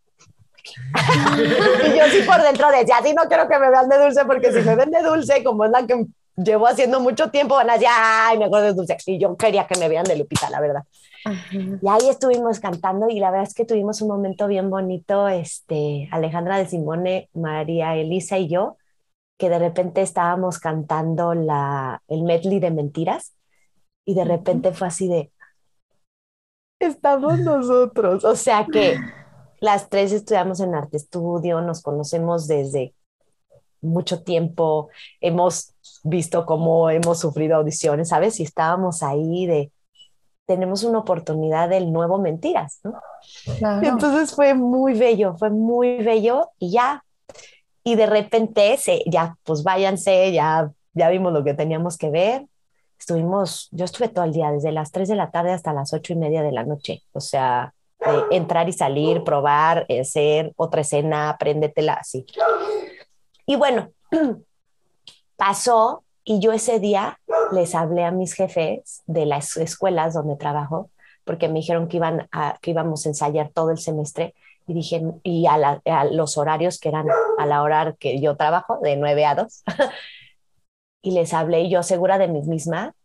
y 1.93 1.97
yo 1.97 2.05
sí 2.09 2.23
por 2.27 2.41
dentro 2.41 2.69
decía, 2.71 2.97
así 2.97 3.13
no 3.13 3.23
quiero 3.29 3.47
que 3.47 3.59
me 3.59 3.69
vean 3.69 3.87
de 3.87 3.99
dulce, 3.99 4.25
porque 4.25 4.51
si 4.51 4.59
me 4.61 4.75
ven 4.75 4.91
de 4.91 5.01
dulce, 5.01 5.43
como 5.43 5.63
es 5.63 5.71
la 5.71 5.85
que 5.85 6.05
llevo 6.35 6.67
haciendo 6.67 6.99
mucho 6.99 7.29
tiempo, 7.29 7.55
van 7.55 7.69
a 7.69 7.73
decir, 7.73 7.87
ay, 7.91 8.39
me 8.39 8.45
acuerdo 8.45 8.65
de 8.65 8.73
dulce. 8.73 8.97
Y 9.05 9.19
yo 9.19 9.37
quería 9.37 9.67
que 9.67 9.79
me 9.79 9.87
vean 9.87 10.05
de 10.05 10.17
Lupita, 10.17 10.49
la 10.49 10.59
verdad. 10.59 10.83
Y 11.53 11.87
ahí 11.87 12.09
estuvimos 12.09 12.59
cantando 12.59 13.09
y 13.09 13.19
la 13.19 13.29
verdad 13.29 13.47
es 13.47 13.53
que 13.53 13.65
tuvimos 13.65 14.01
un 14.01 14.07
momento 14.07 14.47
bien 14.47 14.69
bonito, 14.69 15.27
este, 15.27 16.09
Alejandra 16.11 16.57
de 16.57 16.67
Simone, 16.67 17.29
María 17.33 17.95
Elisa 17.95 18.39
y 18.39 18.47
yo, 18.47 18.77
que 19.37 19.49
de 19.49 19.59
repente 19.59 20.01
estábamos 20.01 20.57
cantando 20.57 21.35
la, 21.35 22.01
el 22.07 22.23
medley 22.23 22.59
de 22.59 22.71
mentiras 22.71 23.36
y 24.07 24.13
de 24.13 24.23
repente 24.23 24.71
fue 24.71 24.87
así 24.87 25.07
de, 25.09 25.31
estamos 26.79 27.39
nosotros. 27.39 28.23
O 28.23 28.35
sea 28.37 28.65
que 28.65 28.97
las 29.59 29.89
tres 29.89 30.13
estudiamos 30.13 30.61
en 30.61 30.73
arte 30.73 30.95
estudio, 30.95 31.61
nos 31.61 31.81
conocemos 31.81 32.47
desde 32.47 32.95
mucho 33.81 34.23
tiempo, 34.23 34.89
hemos 35.19 35.73
visto 36.03 36.45
cómo 36.45 36.89
hemos 36.89 37.19
sufrido 37.19 37.57
audiciones, 37.57 38.09
¿sabes? 38.09 38.39
Y 38.39 38.43
estábamos 38.43 39.03
ahí 39.03 39.45
de, 39.45 39.71
tenemos 40.45 40.83
una 40.83 40.99
oportunidad 40.99 41.67
del 41.67 41.91
nuevo 41.91 42.17
Mentiras, 42.17 42.79
¿no? 42.83 42.93
Entonces 43.83 44.33
fue 44.33 44.53
muy 44.53 44.93
bello, 44.93 45.35
fue 45.37 45.49
muy 45.49 45.97
bello 45.97 46.51
y 46.59 46.71
ya, 46.71 47.03
y 47.83 47.95
de 47.95 48.05
repente, 48.05 48.77
se, 48.77 49.03
ya, 49.05 49.37
pues 49.43 49.63
váyanse, 49.63 50.31
ya, 50.31 50.71
ya 50.93 51.09
vimos 51.09 51.33
lo 51.33 51.43
que 51.43 51.53
teníamos 51.53 51.97
que 51.97 52.09
ver. 52.09 52.47
Estuvimos, 52.99 53.69
yo 53.71 53.85
estuve 53.85 54.09
todo 54.09 54.25
el 54.25 54.33
día, 54.33 54.51
desde 54.51 54.71
las 54.71 54.91
3 54.91 55.07
de 55.07 55.15
la 55.15 55.31
tarde 55.31 55.51
hasta 55.51 55.73
las 55.73 55.93
8 55.93 56.13
y 56.13 56.15
media 56.15 56.41
de 56.41 56.51
la 56.51 56.63
noche. 56.63 57.03
O 57.13 57.21
sea, 57.21 57.73
entrar 58.31 58.69
y 58.69 58.73
salir, 58.73 59.23
probar, 59.23 59.85
hacer 59.99 60.53
otra 60.55 60.81
escena, 60.81 61.29
apréndetela 61.29 61.93
así. 61.93 62.25
Y 63.45 63.55
bueno, 63.55 63.91
pasó 65.35 66.03
y 66.23 66.39
yo 66.39 66.51
ese 66.51 66.79
día 66.79 67.19
les 67.51 67.73
hablé 67.73 68.03
a 68.03 68.11
mis 68.11 68.33
jefes 68.33 69.03
de 69.05 69.25
las 69.25 69.55
escuelas 69.57 70.13
donde 70.13 70.35
trabajo, 70.35 70.89
porque 71.23 71.47
me 71.47 71.59
dijeron 71.59 71.87
que, 71.87 71.97
iban 71.97 72.27
a, 72.31 72.57
que 72.61 72.71
íbamos 72.71 73.05
a 73.05 73.09
ensayar 73.09 73.49
todo 73.53 73.71
el 73.71 73.77
semestre 73.77 74.33
y 74.67 74.73
dije, 74.73 75.01
y 75.23 75.45
a, 75.45 75.79
los 76.11 76.37
horarios 76.37 76.79
que 76.79 76.89
eran 76.89 77.07
a 77.37 77.45
la 77.45 77.61
hora 77.61 77.95
que 77.97 78.19
yo 78.19 78.35
trabajo, 78.35 78.79
de 78.81 78.97
9 78.97 79.25
a 79.25 79.35
2. 79.35 79.63
y 81.01 81.11
les 81.11 81.33
hablé 81.33 81.61
y 81.61 81.69
yo 81.69 81.83
segura 81.83 82.17
de 82.17 82.27
mí 82.27 82.41
misma, 82.41 82.95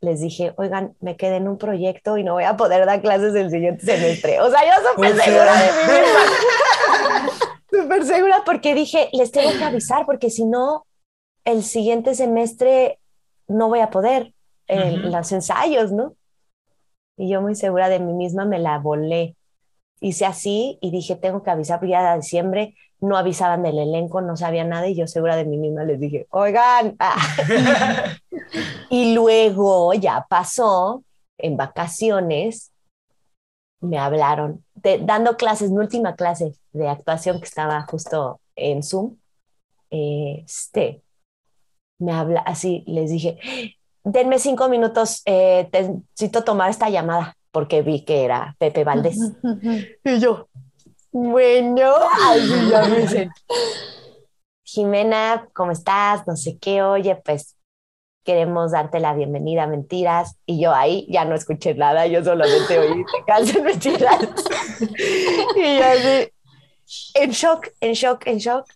les 0.00 0.20
dije, 0.20 0.54
oigan, 0.56 0.94
me 1.00 1.16
quedé 1.16 1.36
en 1.36 1.48
un 1.48 1.58
proyecto 1.58 2.18
y 2.18 2.24
no 2.24 2.34
voy 2.34 2.44
a 2.44 2.56
poder 2.56 2.86
dar 2.86 3.00
clases 3.00 3.34
el 3.34 3.50
siguiente 3.50 3.84
semestre. 3.84 4.40
O 4.40 4.50
sea, 4.50 4.60
yo 4.64 4.88
súper 4.90 5.16
segura 5.16 5.52
de 5.56 5.66
mí 5.72 5.92
misma. 5.92 7.30
súper 7.70 8.04
segura 8.04 8.42
porque 8.46 8.74
dije, 8.74 9.08
les 9.12 9.32
tengo 9.32 9.50
que 9.50 9.64
avisar 9.64 10.06
porque 10.06 10.30
si 10.30 10.44
no, 10.44 10.86
el 11.44 11.64
siguiente 11.64 12.14
semestre 12.14 12.98
no 13.48 13.68
voy 13.68 13.80
a 13.80 13.90
poder 13.90 14.32
en 14.68 15.10
los 15.10 15.32
ensayos, 15.32 15.92
¿no? 15.92 16.14
Y 17.16 17.28
yo 17.30 17.40
muy 17.40 17.54
segura 17.56 17.88
de 17.88 17.98
mí 17.98 18.12
misma 18.12 18.44
me 18.44 18.58
la 18.58 18.78
volé 18.78 19.34
hice 20.00 20.26
así 20.26 20.78
y 20.80 20.90
dije, 20.90 21.16
tengo 21.16 21.42
que 21.42 21.50
avisar, 21.50 21.78
porque 21.78 21.92
ya 21.92 22.12
de 22.12 22.18
diciembre 22.18 22.74
no 23.00 23.16
avisaban 23.16 23.62
del 23.62 23.78
elenco, 23.78 24.20
no 24.20 24.36
sabía 24.36 24.64
nada 24.64 24.88
y 24.88 24.94
yo 24.94 25.06
segura 25.06 25.36
de 25.36 25.44
mí 25.44 25.56
misma 25.56 25.84
les 25.84 26.00
dije, 26.00 26.26
oigan. 26.30 26.96
y 28.90 29.14
luego 29.14 29.94
ya 29.94 30.26
pasó, 30.28 31.04
en 31.38 31.56
vacaciones, 31.56 32.72
me 33.80 33.98
hablaron, 33.98 34.64
dando 35.02 35.36
clases, 35.36 35.70
mi 35.70 35.78
última 35.78 36.16
clase 36.16 36.54
de 36.72 36.88
actuación 36.88 37.38
que 37.38 37.46
estaba 37.46 37.82
justo 37.82 38.40
en 38.56 38.82
Zoom, 38.82 39.16
este, 39.90 41.02
me 42.00 42.12
habla 42.12 42.40
así, 42.40 42.82
les 42.86 43.10
dije, 43.10 43.38
denme 44.02 44.40
cinco 44.40 44.68
minutos, 44.68 45.22
eh, 45.26 45.68
necesito 45.72 46.42
tomar 46.42 46.70
esta 46.70 46.90
llamada 46.90 47.37
porque 47.50 47.82
vi 47.82 48.04
que 48.04 48.24
era 48.24 48.56
Pepe 48.58 48.84
Valdés. 48.84 49.18
y 50.04 50.18
yo, 50.18 50.48
bueno, 51.10 51.94
así 52.30 52.70
ya 52.70 52.82
me 52.86 53.00
dicen, 53.00 53.30
Jimena, 54.64 55.48
¿cómo 55.54 55.72
estás? 55.72 56.26
No 56.26 56.36
sé 56.36 56.58
qué, 56.58 56.82
oye, 56.82 57.16
pues 57.16 57.56
queremos 58.28 58.72
darte 58.72 59.00
la 59.00 59.14
bienvenida 59.14 59.62
a 59.62 59.66
Mentiras. 59.66 60.36
Y 60.44 60.60
yo 60.60 60.74
ahí 60.74 61.06
ya 61.10 61.24
no 61.24 61.34
escuché 61.34 61.74
nada, 61.74 62.06
yo 62.06 62.22
solamente 62.22 62.78
oí, 62.78 63.02
te 63.04 63.24
calces 63.26 63.62
mentiras. 63.62 64.18
y 65.56 65.78
yo 65.78 65.84
así, 65.84 66.32
en 67.14 67.30
shock, 67.30 67.68
en 67.80 67.92
shock, 67.94 68.26
en 68.26 68.38
shock. 68.38 68.66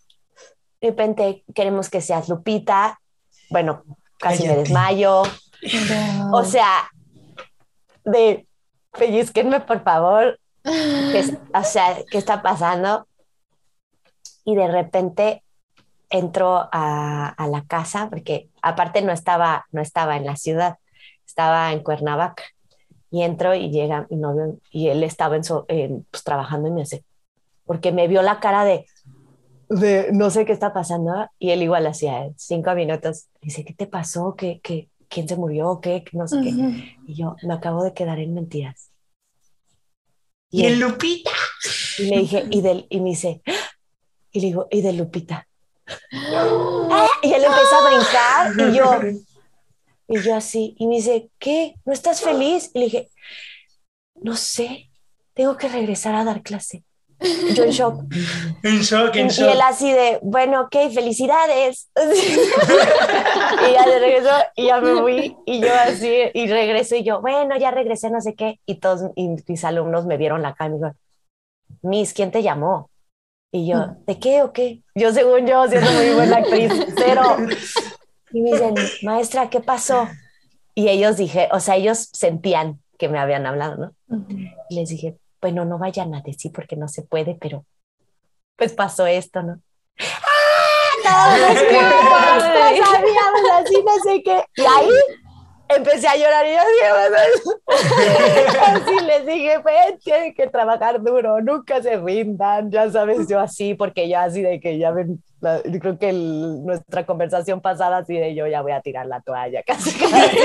De 0.81 0.89
repente 0.89 1.43
queremos 1.53 1.91
que 1.91 2.01
seas 2.01 2.27
Lupita. 2.29 2.99
Bueno, 3.51 3.83
casi 4.17 4.47
me 4.47 4.55
desmayo. 4.55 5.21
O 6.31 6.43
sea, 6.43 6.89
de 8.03 8.47
pellizquenme 8.97 9.61
por 9.61 9.83
favor, 9.83 10.39
o 10.63 11.63
sea, 11.63 11.97
¿qué 12.09 12.17
está 12.17 12.41
pasando? 12.41 13.07
Y 14.45 14.55
de 14.55 14.67
repente 14.67 15.43
entró 16.09 16.69
a, 16.71 17.35
la 17.49 17.65
casa, 17.65 18.07
porque 18.09 18.49
aparte 18.61 19.01
no 19.01 19.11
estaba, 19.11 19.65
no 19.71 19.81
estaba 19.81 20.15
en 20.15 20.25
la 20.25 20.35
ciudad, 20.35 20.77
estaba 21.25 21.71
en 21.71 21.81
Cuernavaca. 21.81 22.43
Y 23.09 23.23
entró 23.23 23.53
y 23.53 23.69
llega 23.69 24.07
mi 24.09 24.17
novio, 24.17 24.57
y 24.71 24.87
él 24.87 25.03
estaba 25.03 25.35
en, 25.35 26.05
pues, 26.09 26.23
trabajando 26.23 26.67
y 26.67 26.71
me 26.71 26.81
dice, 26.81 27.03
porque 27.65 27.91
me 27.91 28.07
vio 28.07 28.21
la 28.21 28.39
cara 28.39 28.65
de, 28.65 28.85
de 29.69 30.09
no 30.11 30.29
sé 30.29 30.45
qué 30.45 30.51
está 30.51 30.73
pasando, 30.73 31.27
y 31.37 31.51
él 31.51 31.61
igual 31.61 31.85
hacía 31.85 32.29
cinco 32.37 32.73
minutos, 32.73 33.27
dice, 33.41 33.65
¿qué 33.65 33.73
te 33.73 33.87
pasó? 33.87 34.35
¿Qué, 34.35 34.59
qué, 34.63 34.89
quién 35.13 35.27
se 35.27 35.35
murió, 35.35 35.79
qué, 35.81 36.03
no 36.13 36.27
sé 36.27 36.41
qué. 36.41 36.97
Y 37.07 37.15
yo 37.15 37.35
me 37.43 37.53
acabo 37.53 37.83
de 37.83 37.93
quedar 37.93 38.19
en 38.19 38.33
mentiras. 38.33 38.89
Y, 40.49 40.65
el 40.65 40.79
Lupita. 40.79 41.31
Y 41.97 42.03
le 42.05 42.19
dije, 42.19 42.45
y, 42.49 42.61
del, 42.61 42.87
y 42.89 42.99
me 42.99 43.09
dice, 43.09 43.41
y 44.31 44.39
le 44.39 44.47
digo, 44.47 44.67
¿y 44.71 44.81
de 44.81 44.93
Lupita? 44.93 45.47
y 47.21 47.33
él 47.33 47.43
empezó 47.43 47.75
a 47.75 47.89
brincar 47.89 48.69
y 48.69 48.77
yo, 48.77 49.19
y 50.07 50.21
yo 50.21 50.35
así, 50.35 50.75
y 50.79 50.87
me 50.87 50.95
dice, 50.95 51.29
¿qué? 51.39 51.75
¿No 51.85 51.93
estás 51.93 52.21
feliz? 52.21 52.71
Y 52.73 52.79
le 52.79 52.85
dije, 52.85 53.09
no 54.15 54.35
sé, 54.35 54.89
tengo 55.33 55.57
que 55.57 55.67
regresar 55.67 56.15
a 56.15 56.23
dar 56.23 56.41
clase. 56.41 56.83
Yo 57.55 57.63
en 57.63 57.69
shock. 57.71 58.03
En 58.63 58.81
shock, 58.81 59.15
en 59.15 59.27
y, 59.27 59.29
shock. 59.29 59.47
Y 59.47 59.51
él 59.51 59.61
así 59.61 59.91
de, 59.91 60.19
bueno, 60.21 60.61
ok, 60.61 60.75
felicidades. 60.93 61.89
y 61.95 63.73
ya 63.73 63.85
de 63.85 63.99
regreso, 63.99 64.29
y 64.55 64.65
ya 64.67 64.81
me 64.81 65.01
fui, 65.01 65.37
y 65.45 65.61
yo 65.61 65.73
así, 65.73 66.13
y 66.33 66.47
regreso, 66.47 66.95
y 66.95 67.03
yo, 67.03 67.21
bueno, 67.21 67.57
ya 67.57 67.71
regresé, 67.71 68.09
no 68.09 68.21
sé 68.21 68.35
qué. 68.35 68.59
Y 68.65 68.75
todos 68.75 69.11
y 69.15 69.29
mis 69.47 69.63
alumnos 69.63 70.05
me 70.05 70.17
vieron 70.17 70.41
la 70.41 70.53
cara 70.53 70.69
y 70.69 70.71
me 70.71 70.75
dijeron, 70.77 70.97
Miss, 71.81 72.13
¿quién 72.13 72.31
te 72.31 72.43
llamó? 72.43 72.89
Y 73.51 73.67
yo, 73.67 73.95
¿de 74.07 74.19
qué 74.19 74.41
o 74.41 74.51
qué? 74.51 74.81
Yo, 74.95 75.13
según 75.13 75.45
yo, 75.45 75.67
siendo 75.67 75.91
muy 75.91 76.13
buena 76.13 76.37
actriz, 76.37 76.73
cero. 76.97 77.21
Y 78.31 78.41
me 78.41 78.51
dicen, 78.51 78.73
maestra, 79.03 79.49
¿qué 79.49 79.59
pasó? 79.59 80.07
Y 80.73 80.89
ellos 80.89 81.17
dije, 81.17 81.49
o 81.51 81.59
sea, 81.59 81.75
ellos 81.75 82.09
sentían 82.13 82.81
que 82.97 83.09
me 83.09 83.19
habían 83.19 83.45
hablado, 83.45 83.77
¿no? 83.77 84.17
Y 84.69 84.75
les 84.75 84.89
dije, 84.89 85.17
bueno, 85.43 85.65
no 85.65 85.77
vayan 85.77 86.15
a 86.15 86.21
decir 86.21 86.53
porque 86.53 86.77
no 86.77 86.87
se 86.87 87.01
puede, 87.01 87.35
pero 87.35 87.65
pues 88.55 88.71
pasó 88.71 89.05
esto, 89.05 89.43
¿no? 89.43 89.59
¡Ah! 89.99 90.39
No, 91.03 91.11
no 91.29 92.85
sabíamos 92.85 93.41
así, 93.59 93.83
no 93.85 93.99
sé 94.05 94.23
qué. 94.23 94.41
Y 94.55 94.61
ahí 94.61 94.89
empecé 95.67 96.07
a 96.07 96.15
llorar 96.15 96.45
y 96.45 96.53
yo 96.53 96.61
así 98.61 98.95
les 99.05 99.25
dije, 99.25 99.59
pues 99.59 99.99
tienen 100.01 100.33
que 100.33 100.47
trabajar 100.47 101.03
duro, 101.03 101.41
nunca 101.41 101.81
se 101.81 101.97
rindan, 101.97 102.71
ya 102.71 102.89
sabes, 102.89 103.27
yo 103.27 103.41
así, 103.41 103.73
porque 103.73 104.07
ya 104.07 104.23
así 104.23 104.41
de 104.41 104.61
que 104.61 104.77
ya 104.77 104.91
ven, 104.91 105.21
yo 105.65 105.79
creo 105.79 105.99
que 105.99 106.09
el, 106.09 106.63
nuestra 106.65 107.05
conversación 107.05 107.61
pasada 107.61 107.97
así 107.97 108.17
de 108.17 108.33
yo 108.33 108.47
ya 108.47 108.61
voy 108.61 108.71
a 108.71 108.81
tirar 108.81 109.05
la 109.05 109.21
toalla, 109.21 109.61
casi, 109.67 109.91
casi 109.97 110.39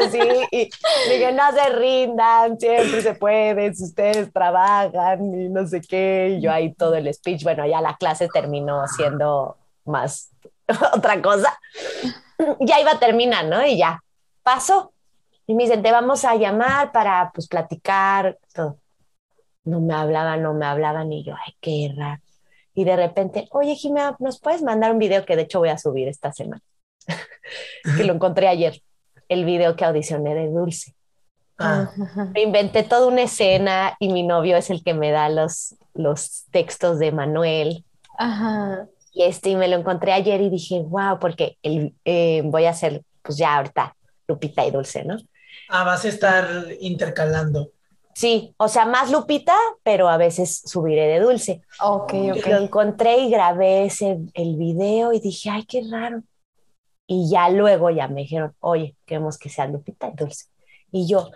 así, 0.00 0.18
y 0.50 0.70
dije, 1.10 1.32
no 1.32 1.52
se 1.52 1.68
rindan, 1.70 2.58
siempre 2.58 3.02
se 3.02 3.14
puede, 3.14 3.74
si 3.74 3.84
ustedes 3.84 4.32
trabajan 4.32 5.34
y 5.34 5.48
no 5.48 5.66
sé 5.66 5.80
qué, 5.80 6.36
y 6.36 6.40
yo 6.40 6.50
ahí 6.50 6.72
todo 6.74 6.94
el 6.94 7.12
speech, 7.12 7.44
bueno, 7.44 7.66
ya 7.66 7.80
la 7.80 7.96
clase 7.96 8.28
terminó 8.32 8.86
siendo 8.88 9.56
más 9.84 10.30
otra 10.94 11.20
cosa, 11.20 11.58
ya 12.60 12.80
iba 12.80 12.92
a 12.92 12.98
terminar, 12.98 13.44
¿no? 13.44 13.64
Y 13.66 13.76
ya, 13.76 14.02
pasó. 14.42 14.92
Y 15.46 15.54
me 15.54 15.64
dicen, 15.64 15.82
te 15.82 15.92
vamos 15.92 16.24
a 16.24 16.36
llamar 16.36 16.90
para 16.90 17.30
pues 17.34 17.48
platicar, 17.48 18.38
todo. 18.54 18.78
No 19.64 19.80
me 19.80 19.94
hablaban, 19.94 20.42
no 20.42 20.54
me 20.54 20.64
hablaban 20.64 21.12
y 21.12 21.22
yo, 21.22 21.34
ay, 21.34 21.54
qué 21.60 21.92
raro. 21.94 22.23
Y 22.74 22.84
de 22.84 22.96
repente, 22.96 23.48
oye, 23.52 23.74
Jimena, 23.76 24.16
¿nos 24.18 24.40
puedes 24.40 24.62
mandar 24.62 24.92
un 24.92 24.98
video 24.98 25.24
que 25.24 25.36
de 25.36 25.42
hecho 25.42 25.60
voy 25.60 25.68
a 25.68 25.78
subir 25.78 26.08
esta 26.08 26.32
semana? 26.32 26.62
que 27.96 28.04
lo 28.04 28.14
encontré 28.14 28.48
ayer, 28.48 28.80
el 29.28 29.44
video 29.44 29.76
que 29.76 29.84
audicioné 29.84 30.34
de 30.34 30.48
Dulce. 30.48 30.94
Ah. 31.58 31.90
Me 32.34 32.42
inventé 32.42 32.82
toda 32.82 33.06
una 33.06 33.22
escena 33.22 33.96
y 34.00 34.08
mi 34.12 34.24
novio 34.24 34.56
es 34.56 34.70
el 34.70 34.82
que 34.82 34.92
me 34.92 35.12
da 35.12 35.28
los, 35.28 35.76
los 35.94 36.44
textos 36.50 36.98
de 36.98 37.12
Manuel. 37.12 37.84
Ajá. 38.18 38.86
Y 39.12 39.22
este, 39.22 39.50
y 39.50 39.56
me 39.56 39.68
lo 39.68 39.76
encontré 39.76 40.12
ayer 40.12 40.40
y 40.40 40.50
dije, 40.50 40.82
wow, 40.84 41.20
porque 41.20 41.56
el, 41.62 41.94
eh, 42.04 42.42
voy 42.44 42.64
a 42.64 42.70
hacer, 42.70 43.02
pues 43.22 43.38
ya 43.38 43.56
ahorita, 43.56 43.94
Lupita 44.26 44.66
y 44.66 44.72
Dulce, 44.72 45.04
¿no? 45.04 45.16
Ah, 45.68 45.84
vas 45.84 46.04
a 46.04 46.08
estar 46.08 46.66
intercalando. 46.80 47.70
Sí, 48.14 48.54
o 48.58 48.68
sea, 48.68 48.86
más 48.86 49.10
Lupita, 49.10 49.56
pero 49.82 50.08
a 50.08 50.16
veces 50.16 50.62
subiré 50.64 51.06
de 51.08 51.20
Dulce. 51.20 51.62
Ok, 51.80 52.14
ok. 52.36 52.46
Lo 52.46 52.58
encontré 52.58 53.18
y 53.18 53.30
grabé 53.30 53.86
ese, 53.86 54.20
el 54.34 54.56
video 54.56 55.12
y 55.12 55.18
dije, 55.18 55.50
ay, 55.50 55.64
qué 55.64 55.82
raro. 55.90 56.22
Y 57.06 57.28
ya 57.28 57.50
luego 57.50 57.90
ya 57.90 58.06
me 58.08 58.22
dijeron, 58.22 58.54
oye, 58.60 58.96
queremos 59.04 59.36
que 59.36 59.50
sea 59.50 59.66
Lupita 59.66 60.08
y 60.08 60.14
Dulce. 60.14 60.46
Y 60.92 61.08
yo, 61.08 61.30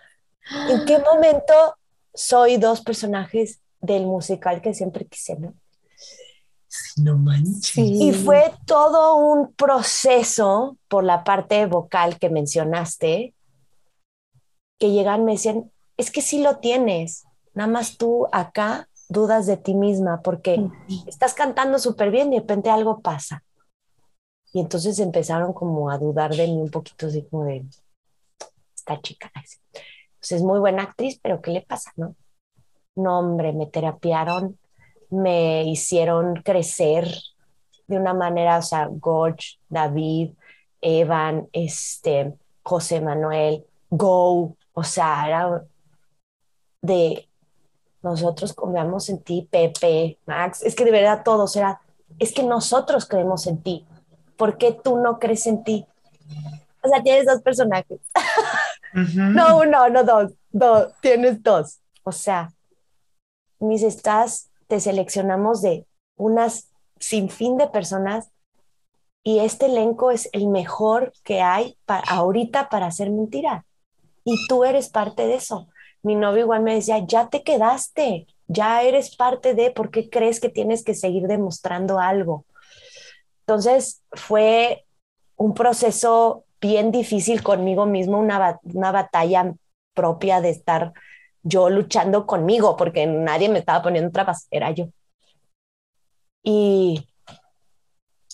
¿en 0.71 0.85
qué 0.85 1.01
momento 1.01 1.53
soy 2.15 2.59
dos 2.59 2.81
personajes 2.81 3.61
del 3.81 4.07
musical 4.07 4.63
que 4.63 4.73
siempre 4.73 5.05
quise, 5.05 5.37
no? 5.37 5.55
Sí, 6.69 7.03
no 7.03 7.19
manches. 7.19 7.77
Y 7.77 8.13
fue 8.13 8.53
todo 8.67 9.17
un 9.17 9.53
proceso 9.53 10.77
por 10.87 11.03
la 11.03 11.25
parte 11.25 11.67
vocal 11.67 12.19
que 12.19 12.31
mencionaste, 12.31 13.35
que 14.79 14.91
llegan 14.91 15.25
me 15.25 15.33
decían, 15.33 15.73
es 15.99 16.11
que 16.11 16.23
sí 16.23 16.43
lo 16.43 16.59
tienes, 16.59 17.27
nada 17.53 17.69
más 17.71 17.99
tú 17.99 18.27
acá 18.33 18.89
dudas 19.09 19.47
de 19.47 19.57
ti 19.57 19.75
misma 19.75 20.23
porque 20.23 20.65
estás 21.07 21.35
cantando 21.35 21.79
súper 21.79 22.11
bien 22.11 22.33
y 22.33 22.37
de 22.37 22.41
repente 22.41 22.71
algo 22.71 23.01
pasa. 23.01 23.43
Y 24.53 24.61
entonces 24.61 24.99
empezaron 24.99 25.53
como 25.53 25.91
a 25.91 25.99
dudar 25.99 26.35
de 26.35 26.47
mí 26.47 26.57
un 26.57 26.71
poquito 26.71 27.09
así 27.09 27.27
como 27.29 27.45
de, 27.45 27.67
esta 28.75 29.01
chica, 29.01 29.31
pues 29.35 30.33
es 30.33 30.43
muy 30.43 30.59
buena 30.61 30.85
actriz, 30.85 31.19
pero 31.23 31.43
¿qué 31.43 31.51
le 31.51 31.63
pasa, 31.63 31.93
no? 31.97 32.15
No, 32.97 33.19
hombre, 33.19 33.53
me 33.53 33.67
terapiaron, 33.67 34.59
me 35.11 35.65
hicieron 35.65 36.37
crecer 36.37 37.09
de 37.87 37.97
una 37.97 38.15
manera, 38.15 38.59
o 38.59 38.63
sea, 38.63 38.89
Gorge, 38.91 39.59
David, 39.69 40.31
Evan, 40.81 41.49
este, 41.53 42.35
José 42.63 43.01
Manuel, 43.01 43.65
Go, 43.91 44.57
o 44.73 44.85
sea, 44.85 45.27
era 45.27 45.65
de 46.89 47.29
nosotros 48.03 48.53
confiamos 48.53 49.09
en 49.09 49.21
ti, 49.21 49.47
Pepe, 49.49 50.19
Max, 50.27 50.63
es 50.63 50.75
que 50.75 50.85
de 50.85 50.91
verdad 50.91 51.23
todos 51.25 51.55
era, 51.55 51.81
es 52.19 52.33
que 52.33 52.43
nosotros 52.43 53.07
creemos 53.07 53.47
en 53.47 53.63
ti, 53.63 53.87
¿por 54.37 54.59
qué 54.59 54.73
tú 54.73 54.99
no 54.99 55.19
crees 55.19 55.47
en 55.47 55.63
ti? 55.63 55.87
O 56.83 56.89
sea, 56.89 57.03
tienes 57.03 57.27
dos 57.27 57.43
personajes. 57.43 58.01
Uh 58.95 59.01
-huh. 59.01 59.35
No, 59.35 59.59
uno, 59.59 59.89
no 59.91 60.05
dos, 60.05 60.33
dos, 60.51 60.93
tienes 61.01 61.43
dos. 61.43 61.81
O 62.05 62.13
sea, 62.13 62.53
mis 63.59 63.83
estás, 63.83 64.49
te 64.67 64.81
seleccionamos 64.81 65.61
de 65.61 65.87
unas 66.17 66.71
sinfín 66.99 67.59
de 67.59 67.67
personas 67.67 68.31
y 69.23 69.41
este 69.41 69.67
elenco 69.67 70.11
es 70.11 70.31
el 70.33 70.49
mejor 70.49 71.13
que 71.25 71.43
hay 71.43 71.77
para, 71.85 72.05
ahorita 72.09 72.69
para 72.69 72.87
hacer 72.87 73.11
mentira. 73.11 73.67
Y 74.25 74.47
tú 74.49 74.65
eres 74.65 74.89
parte 74.89 75.27
de 75.27 75.35
eso. 75.35 75.69
Mi 76.03 76.15
novio 76.15 76.43
igual 76.43 76.63
me 76.63 76.75
decía, 76.75 77.05
ya 77.07 77.29
te 77.29 77.43
quedaste, 77.43 78.27
ya 78.47 78.83
eres 78.83 79.15
parte 79.17 79.55
de, 79.55 79.71
¿por 79.71 79.91
qué 79.91 80.09
crees 80.09 80.41
que 80.41 80.49
tienes 80.49 80.85
que 80.85 80.95
seguir 80.95 81.25
demostrando 81.25 81.99
algo? 81.99 82.45
Entonces 83.41 84.03
fue 84.13 84.85
un 85.37 85.55
proceso 85.55 86.45
bien 86.61 86.91
difícil 86.91 87.43
conmigo 87.43 87.87
mismo, 87.87 88.19
una, 88.19 88.59
una 88.63 88.93
batalla 88.93 89.55
propia 89.95 90.41
de 90.41 90.51
estar 90.51 90.93
yo 91.43 91.71
luchando 91.71 92.27
conmigo, 92.27 92.77
porque 92.77 93.07
nadie 93.07 93.49
me 93.49 93.61
estaba 93.61 93.83
poniendo 93.83 94.11
trabas, 94.11 94.47
era 94.51 94.71
yo. 94.71 94.89
Y, 96.43 97.09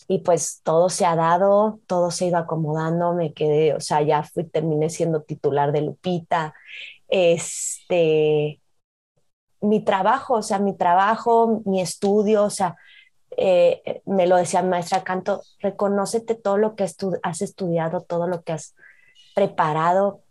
y 0.09 0.19
pues 0.19 0.61
todo 0.63 0.89
se 0.89 1.07
ha 1.07 1.17
dado, 1.17 1.81
todo 1.87 2.11
se 2.11 2.25
ha 2.25 2.29
ido 2.29 2.39
acomodando, 2.39 3.15
me 3.15 3.33
quedé, 3.33 3.75
o 3.75 3.81
sea, 3.81 4.03
ya 4.03 4.23
fui, 4.23 4.45
terminé 4.45 4.91
siendo 4.91 5.23
titular 5.23 5.73
de 5.73 5.83
Lupita. 5.83 6.55
Este, 7.09 8.61
mi 9.61 9.85
trabajo, 9.85 10.35
o 10.35 10.43
sea, 10.43 10.59
mi 10.59 10.77
trabajo, 10.77 11.63
mi 11.65 11.81
estudio, 11.81 12.45
o 12.45 12.51
sea, 12.51 12.77
eh, 13.37 14.03
me 14.07 14.27
lo 14.27 14.37
decía 14.37 14.63
maestra 14.63 15.03
Canto, 15.03 15.43
reconócete 15.61 16.35
todo 16.35 16.57
lo 16.57 16.77
que 16.77 16.85
has 16.85 17.43
estudiado, 17.43 18.03
todo 18.03 18.27
lo 18.27 18.43
que 18.43 18.53
has 18.53 18.75
preparado 19.35 20.23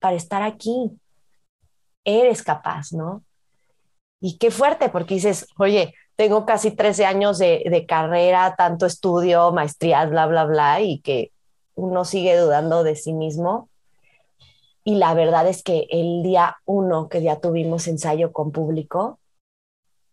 para 0.00 0.16
estar 0.16 0.42
aquí. 0.42 0.92
Eres 2.04 2.42
capaz, 2.42 2.92
¿no? 2.92 3.22
Y 4.20 4.38
qué 4.38 4.50
fuerte, 4.50 4.88
porque 4.88 5.14
dices, 5.14 5.46
oye, 5.58 5.94
tengo 6.16 6.46
casi 6.46 6.70
13 6.70 7.06
años 7.06 7.38
de, 7.38 7.64
de 7.68 7.86
carrera, 7.86 8.54
tanto 8.56 8.86
estudio, 8.86 9.50
maestrías, 9.52 10.10
bla, 10.10 10.26
bla, 10.26 10.44
bla, 10.44 10.80
y 10.80 11.00
que 11.00 11.32
uno 11.74 12.04
sigue 12.04 12.36
dudando 12.36 12.84
de 12.84 12.96
sí 12.96 13.12
mismo. 13.12 13.68
Y 14.84 14.96
la 14.96 15.14
verdad 15.14 15.46
es 15.46 15.62
que 15.62 15.86
el 15.90 16.22
día 16.22 16.56
uno 16.64 17.08
que 17.08 17.22
ya 17.22 17.40
tuvimos 17.40 17.86
ensayo 17.86 18.32
con 18.32 18.50
público, 18.50 19.20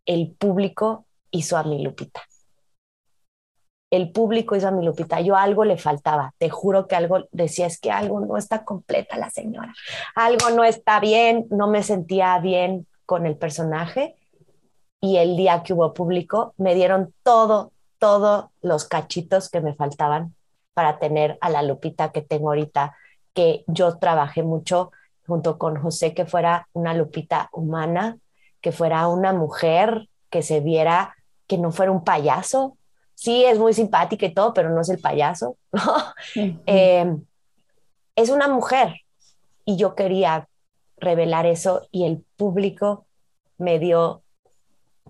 el 0.06 0.32
público 0.32 1.06
hizo 1.32 1.58
a 1.58 1.64
mi 1.64 1.84
Lupita. 1.84 2.22
El 3.92 4.12
público 4.12 4.56
hizo 4.56 4.68
a 4.68 4.72
mi 4.72 4.86
Lupita. 4.86 5.20
Yo 5.22 5.36
algo 5.36 5.66
le 5.66 5.78
faltaba. 5.78 6.34
Te 6.38 6.50
juro 6.50 6.88
que 6.88 6.96
algo 6.96 7.28
decía, 7.32 7.66
es 7.66 7.80
que 7.80 7.90
algo 7.90 8.20
no 8.20 8.38
está 8.38 8.64
completa 8.64 9.18
la 9.18 9.32
señora. 9.32 9.74
Algo 10.14 10.52
no 10.52 10.64
está 10.64 11.00
bien. 11.00 11.48
No 11.50 11.68
me 11.68 11.82
sentía 11.82 12.38
bien 12.40 12.86
con 13.06 13.26
el 13.26 13.36
personaje. 13.36 14.16
Y 15.02 15.18
el 15.18 15.36
día 15.36 15.64
que 15.64 15.74
hubo 15.74 15.94
público, 15.94 16.54
me 16.58 16.76
dieron 16.76 17.14
todo, 17.24 17.72
todos 17.98 18.46
los 18.62 18.86
cachitos 18.86 19.50
que 19.50 19.62
me 19.62 19.74
faltaban 19.74 20.36
para 20.74 21.00
tener 21.00 21.38
a 21.42 21.50
la 21.50 21.64
Lupita 21.64 22.12
que 22.12 22.22
tengo 22.22 22.50
ahorita, 22.50 22.96
que 23.34 23.64
yo 23.68 23.98
trabajé 23.98 24.44
mucho 24.44 24.92
junto 25.28 25.58
con 25.58 25.80
José, 25.80 26.14
que 26.14 26.26
fuera 26.26 26.68
una 26.74 26.94
Lupita 26.94 27.50
humana, 27.52 28.18
que 28.62 28.72
fuera 28.72 29.08
una 29.08 29.34
mujer 29.34 30.10
que 30.30 30.42
se 30.42 30.60
viera 30.60 31.16
que 31.48 31.58
no 31.58 31.72
fuera 31.72 31.92
un 31.92 32.04
payaso. 32.04 32.78
Sí, 33.16 33.44
es 33.44 33.58
muy 33.58 33.74
simpática 33.74 34.26
y 34.26 34.34
todo, 34.34 34.54
pero 34.54 34.70
no 34.70 34.82
es 34.82 34.90
el 34.90 35.00
payaso. 35.00 35.58
¿no? 35.72 35.82
Uh 35.82 36.40
-huh. 36.40 36.62
eh, 36.66 37.16
es 38.16 38.30
una 38.30 38.48
mujer 38.48 38.96
y 39.66 39.78
yo 39.78 39.96
quería 39.96 40.48
revelar 40.98 41.46
eso 41.46 41.88
y 41.92 42.06
el 42.06 42.24
público 42.38 43.06
me 43.58 43.80
dio 43.80 44.24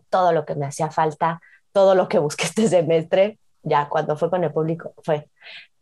todo 0.09 0.31
lo 0.31 0.45
que 0.45 0.55
me 0.55 0.65
hacía 0.65 0.91
falta, 0.91 1.41
todo 1.71 1.95
lo 1.95 2.07
que 2.07 2.19
busqué 2.19 2.45
este 2.45 2.67
semestre, 2.77 3.39
ya 3.63 3.89
cuando 3.89 4.15
fue 4.15 4.29
con 4.29 4.43
el 4.43 4.51
público, 4.51 4.93
fue, 5.03 5.29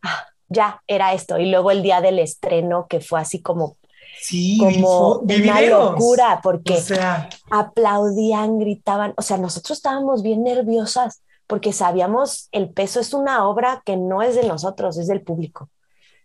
ah, 0.03 0.27
ya 0.49 0.81
era 0.87 1.13
esto. 1.13 1.37
Y 1.39 1.49
luego 1.49 1.71
el 1.71 1.83
día 1.83 2.01
del 2.01 2.19
estreno, 2.19 2.87
que 2.87 3.01
fue 3.01 3.19
así 3.19 3.41
como 3.41 3.77
Sí, 4.19 4.57
como 4.57 5.21
vi 5.23 5.43
una 5.43 5.61
locura, 5.61 6.39
porque 6.41 6.73
O 6.73 6.77
sea, 6.81 7.29
aplaudían, 7.51 8.57
gritaban, 8.59 9.13
o 9.15 9.21
sea, 9.21 9.37
nosotros 9.37 9.77
estábamos 9.77 10.23
bien 10.23 10.43
nerviosas 10.43 11.21
porque 11.45 11.71
sabíamos 11.71 12.49
el 12.51 12.69
peso 12.69 12.99
es 12.99 13.13
una 13.13 13.47
obra 13.47 13.81
que 13.85 13.95
no 13.95 14.21
es 14.21 14.35
de 14.35 14.47
nosotros, 14.47 14.97
es 14.97 15.07
del 15.07 15.21
público. 15.21 15.69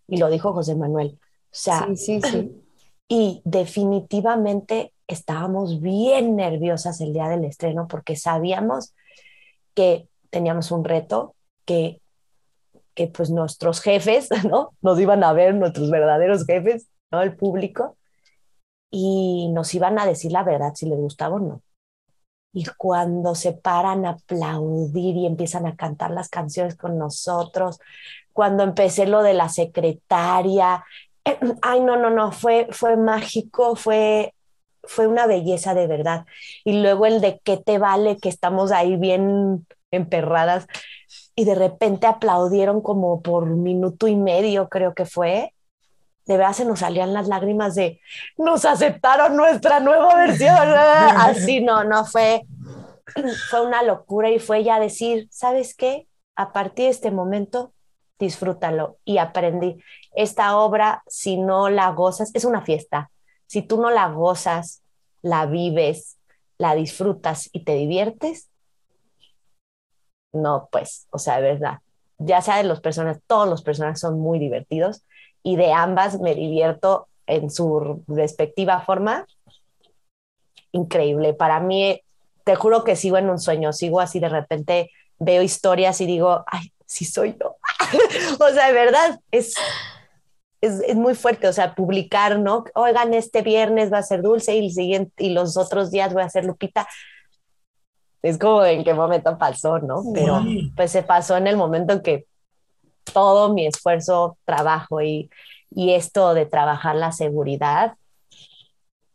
Y 0.09 0.17
lo 0.17 0.31
dijo 0.31 0.53
José 0.53 0.75
Manuel. 0.75 1.19
O 1.23 1.25
sea, 1.51 1.87
Sí, 1.95 1.97
sí, 1.97 2.21
sí. 2.23 2.53
y 3.09 3.43
definitivamente 3.45 4.93
estábamos 5.07 5.81
bien 5.81 6.35
nerviosas 6.37 7.01
el 7.01 7.13
día 7.13 7.29
del 7.29 7.45
estreno 7.45 7.87
porque 7.89 8.17
sabíamos 8.17 8.95
que 9.75 10.09
teníamos 10.31 10.71
un 10.71 10.85
reto, 10.85 11.35
que, 11.65 12.01
que 12.95 13.09
pues 13.09 13.31
nuestros 13.31 13.81
jefes, 13.81 14.29
¿no? 14.49 14.73
Nos 14.83 14.99
iban 15.01 15.25
a 15.25 15.33
ver, 15.33 15.55
nuestros 15.55 15.91
verdaderos 15.91 16.45
jefes, 16.45 16.89
¿no? 17.11 17.23
El 17.23 17.37
público, 17.37 17.97
y 18.91 19.49
nos 19.53 19.75
iban 19.75 19.99
a 19.99 20.07
decir 20.07 20.33
la 20.33 20.45
verdad 20.45 20.75
si 20.75 20.87
les 20.87 20.99
gustaba 20.99 21.37
o 21.37 21.41
no. 21.41 21.63
Y 22.53 22.67
cuando 22.77 23.35
se 23.35 23.55
paran 23.55 24.05
a 24.05 24.11
aplaudir 24.11 25.17
y 25.17 25.27
empiezan 25.27 25.67
a 25.67 25.75
cantar 25.75 26.11
las 26.11 26.29
canciones 26.29 26.77
con 26.77 26.99
nosotros, 26.99 27.81
cuando 28.35 28.63
empecé 28.63 29.07
lo 29.07 29.23
de 29.23 29.33
la 29.33 29.49
secretaria, 29.49 30.85
ay, 31.63 31.81
no, 31.81 31.97
no, 31.97 32.11
no, 32.11 32.33
fue, 32.33 32.69
fue 32.71 32.97
mágico, 32.97 33.75
fue, 33.77 34.35
fue 34.83 35.07
una 35.07 35.27
belleza 35.27 35.73
de 35.73 35.87
verdad. 35.87 36.27
Y 36.65 36.83
luego 36.83 37.07
el 37.07 37.23
de 37.23 37.41
qué 37.43 37.57
te 37.57 37.79
vale, 37.79 38.19
que 38.19 38.29
estamos 38.29 38.73
ahí 38.73 38.97
bien 38.97 39.67
emperradas 39.91 40.67
y 41.35 41.45
de 41.45 41.55
repente 41.55 42.07
aplaudieron 42.07 42.81
como 42.81 43.23
por 43.23 43.47
minuto 43.47 44.07
y 44.07 44.17
medio, 44.17 44.69
creo 44.69 44.95
que 44.95 45.07
fue. 45.07 45.55
De 46.27 46.37
verdad 46.37 46.53
se 46.53 46.65
nos 46.65 46.81
salían 46.81 47.13
las 47.13 47.27
lágrimas 47.27 47.75
de 47.75 48.01
nos 48.37 48.65
aceptaron 48.65 49.37
nuestra 49.37 49.81
nueva 49.81 50.15
versión. 50.15 50.57
Así 50.57 51.61
no, 51.61 51.85
no 51.85 52.05
fue, 52.05 52.43
fue 53.51 53.67
una 53.67 53.83
locura 53.83 54.31
y 54.31 54.39
fue 54.39 54.63
ya 54.63 54.79
decir, 54.79 55.29
¿sabes 55.31 55.75
qué? 55.75 56.07
A 56.37 56.53
partir 56.53 56.85
de 56.87 56.91
este 56.91 57.11
momento, 57.11 57.73
disfrútalo 58.19 58.99
y 59.05 59.19
aprendí. 59.19 59.83
Esta 60.15 60.57
obra, 60.57 61.03
si 61.09 61.37
no 61.39 61.69
la 61.71 61.91
gozas, 61.91 62.31
es 62.35 62.45
una 62.45 62.63
fiesta. 62.63 63.11
Si 63.47 63.63
tú 63.63 63.81
no 63.81 63.91
la 63.91 64.09
gozas, 64.09 64.83
la 65.23 65.47
vives, 65.47 66.19
la 66.57 66.75
disfrutas 66.75 67.51
y 67.53 67.65
te 67.65 67.75
diviertes, 67.75 68.49
no, 70.33 70.69
pues, 70.73 71.07
o 71.11 71.19
sea, 71.19 71.37
de 71.41 71.53
verdad, 71.53 71.79
ya 72.19 72.41
sea 72.41 72.63
los 72.63 72.81
personajes, 72.81 73.23
todos 73.27 73.49
los 73.49 73.63
personajes 73.63 74.01
son 74.01 74.19
muy 74.19 74.39
divertidos 74.39 75.05
y 75.43 75.57
de 75.57 75.73
ambas 75.73 76.21
me 76.21 76.35
divierto 76.35 77.09
en 77.27 77.51
su 77.51 78.03
respectiva 78.07 78.81
forma. 78.81 79.27
Increíble. 80.73 81.35
Para 81.35 81.61
mí, 81.61 82.01
te 82.45 82.55
juro 82.55 82.85
que 82.85 82.97
sigo 82.97 83.19
en 83.19 83.31
un 83.31 83.39
sueño, 83.39 83.73
sigo 83.73 84.01
así 84.01 84.21
de 84.21 84.29
repente, 84.29 84.91
veo 85.19 85.43
historias 85.43 86.01
y 86.01 86.07
digo, 86.07 86.45
ay, 86.47 86.73
sí 86.87 87.05
soy 87.05 87.37
yo. 87.41 87.57
o 88.41 88.49
sea, 88.51 88.67
de 88.69 88.73
verdad, 88.73 89.21
es, 89.31 89.55
es, 90.61 90.81
es, 90.81 90.97
muy 90.97 91.15
fuerte, 91.15 91.49
o 91.49 91.53
sea, 91.53 91.75
publicar, 91.75 92.39
¿no? 92.39 92.65
Oigan, 92.75 93.15
este 93.15 93.43
viernes 93.43 93.93
va 93.93 93.99
a 93.99 94.03
ser 94.03 94.23
Dulce 94.23 94.57
y, 94.57 94.67
el 94.67 94.73
siguiente, 94.73 95.25
y 95.25 95.31
los 95.31 95.57
otros 95.57 95.91
días 95.91 96.13
voy 96.13 96.23
a 96.23 96.29
ser 96.29 96.45
Lupita. 96.45 96.89
Es 98.23 98.39
como 98.39 98.65
en 98.65 98.85
qué 98.85 98.95
momento 98.95 99.37
pasó, 99.37 99.79
¿no? 99.81 100.05
Pero 100.15 100.43
pues 100.77 100.91
se 100.93 101.03
pasó 101.03 101.37
en 101.37 101.47
el 101.49 101.57
momento 101.57 101.93
en 101.95 102.03
que 102.03 102.27
todo 103.13 103.53
mi 103.53 103.67
esfuerzo, 103.67 104.39
trabajo 104.45 105.01
y, 105.03 105.29
y 105.71 105.93
esto 105.95 106.33
de 106.35 106.47
trabajar 106.47 106.95
la 106.97 107.11
seguridad, 107.13 107.95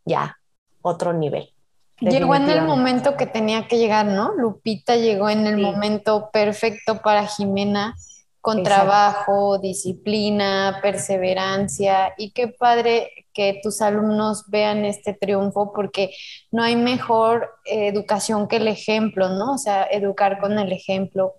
ya, 0.06 0.38
otro 0.82 1.14
nivel. 1.14 1.50
Llegó 2.00 2.36
en 2.36 2.50
el 2.50 2.62
momento 2.64 3.18
que 3.18 3.26
tenía 3.26 3.68
que 3.68 3.78
llegar, 3.78 4.06
¿no? 4.06 4.34
Lupita 4.36 4.98
llegó 4.98 5.30
en 5.30 5.48
el 5.48 5.56
Sí. 5.56 5.62
momento 5.62 6.30
perfecto 6.32 7.02
para 7.02 7.26
Jimena, 7.26 7.96
con 8.40 8.60
Exacto. 8.60 8.84
trabajo, 8.86 9.58
disciplina, 9.58 10.80
perseverancia. 10.82 12.14
Y 12.18 12.32
qué 12.32 12.50
padre 12.50 13.26
que 13.38 13.60
tus 13.62 13.84
alumnos 13.84 14.46
vean 14.48 14.84
este 14.84 15.14
triunfo, 15.14 15.72
porque 15.72 16.10
no 16.52 16.64
hay 16.64 16.76
mejor 16.76 17.52
eh, 17.66 17.88
educación 17.88 18.48
que 18.48 18.56
el 18.56 18.68
ejemplo, 18.68 19.30
¿no? 19.30 19.54
O 19.54 19.58
sea, 19.60 19.84
educar 19.84 20.40
con 20.40 20.58
el 20.58 20.72
ejemplo. 20.72 21.36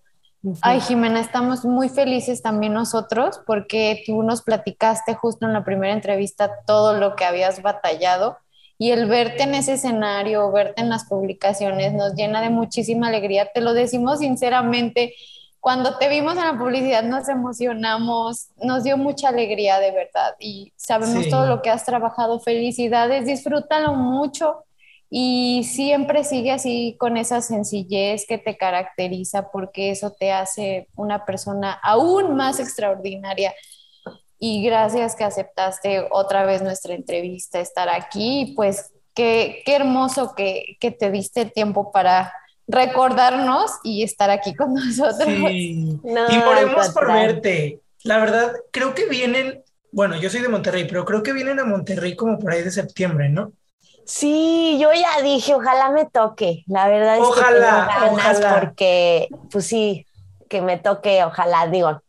Ay, 0.62 0.80
Jimena, 0.80 1.20
estamos 1.20 1.64
muy 1.64 1.88
felices 1.88 2.40
también 2.40 2.72
nosotros 2.72 3.40
porque 3.44 4.04
tú 4.06 4.22
nos 4.22 4.42
platicaste 4.42 5.14
justo 5.14 5.44
en 5.44 5.52
la 5.52 5.64
primera 5.64 5.92
entrevista 5.92 6.52
todo 6.64 6.92
lo 6.92 7.16
que 7.16 7.24
habías 7.24 7.62
batallado 7.62 8.38
y 8.78 8.92
el 8.92 9.06
verte 9.06 9.42
en 9.42 9.56
ese 9.56 9.72
escenario, 9.72 10.52
verte 10.52 10.82
en 10.82 10.88
las 10.88 11.06
publicaciones 11.06 11.92
nos 11.94 12.14
llena 12.14 12.40
de 12.40 12.50
muchísima 12.50 13.08
alegría. 13.08 13.50
Te 13.52 13.60
lo 13.60 13.74
decimos 13.74 14.20
sinceramente, 14.20 15.16
cuando 15.60 15.98
te 15.98 16.08
vimos 16.08 16.34
en 16.36 16.44
la 16.44 16.56
publicidad 16.58 17.02
nos 17.02 17.28
emocionamos, 17.28 18.48
nos 18.62 18.84
dio 18.84 18.96
mucha 18.96 19.28
alegría 19.28 19.78
de 19.80 19.90
verdad 19.90 20.34
y 20.38 20.72
sabemos 20.76 21.24
Sí. 21.24 21.30
todo 21.30 21.46
lo 21.46 21.62
que 21.62 21.70
has 21.70 21.84
trabajado. 21.84 22.40
Felicidades, 22.40 23.26
disfrútalo 23.26 23.94
mucho. 23.94 24.64
Y 25.10 25.64
siempre 25.64 26.22
sigue 26.22 26.50
así 26.50 26.94
con 26.98 27.16
esa 27.16 27.40
sencillez 27.40 28.26
que 28.26 28.36
te 28.36 28.58
caracteriza 28.58 29.50
porque 29.50 29.90
eso 29.90 30.12
te 30.12 30.32
hace 30.32 30.88
una 30.96 31.24
persona 31.24 31.72
aún 31.82 32.36
más 32.36 32.60
extraordinaria. 32.60 33.54
Y 34.38 34.62
gracias 34.62 35.16
que 35.16 35.24
aceptaste 35.24 36.06
otra 36.10 36.44
vez 36.44 36.62
nuestra 36.62 36.94
entrevista, 36.94 37.58
estar 37.58 37.88
aquí. 37.88 38.52
Pues 38.54 38.92
qué, 39.14 39.62
qué 39.64 39.76
hermoso 39.76 40.34
que, 40.36 40.76
que 40.78 40.90
te 40.90 41.10
diste 41.10 41.46
tiempo 41.46 41.90
para 41.90 42.32
recordarnos 42.68 43.72
y 43.84 44.02
estar 44.04 44.30
aquí 44.30 44.54
con 44.54 44.74
nosotros. 44.74 45.28
Sí. 45.28 46.00
No, 46.02 46.28
y 46.30 46.38
moremos 46.38 46.88
por 46.90 47.12
verte. 47.12 47.82
La 48.04 48.18
verdad, 48.18 48.52
creo 48.70 48.94
que 48.94 49.06
vienen, 49.06 49.62
bueno, 49.90 50.20
yo 50.20 50.30
soy 50.30 50.40
de 50.40 50.48
Monterrey, 50.48 50.86
pero 50.88 51.04
creo 51.04 51.22
que 51.22 51.32
vienen 51.32 51.58
a 51.60 51.64
Monterrey 51.64 52.14
como 52.16 52.38
por 52.38 52.52
ahí 52.52 52.62
de 52.62 52.70
septiembre, 52.70 53.28
¿no? 53.28 53.52
Sí, 54.04 54.78
yo 54.80 54.90
ya 54.92 55.22
dije, 55.22 55.54
ojalá 55.54 55.90
me 55.90 56.06
toque. 56.06 56.62
La 56.66 56.88
verdad 56.88 57.18
es 57.18 57.22
Ojalá, 57.22 57.50
que 57.88 58.00
tengo 58.00 58.16
ganas 58.16 58.40
ojalá. 58.40 58.60
porque, 58.60 59.28
pues 59.50 59.66
sí, 59.66 60.06
que 60.48 60.62
me 60.62 60.78
toque, 60.78 61.22
ojalá, 61.24 61.66
digo, 61.66 62.00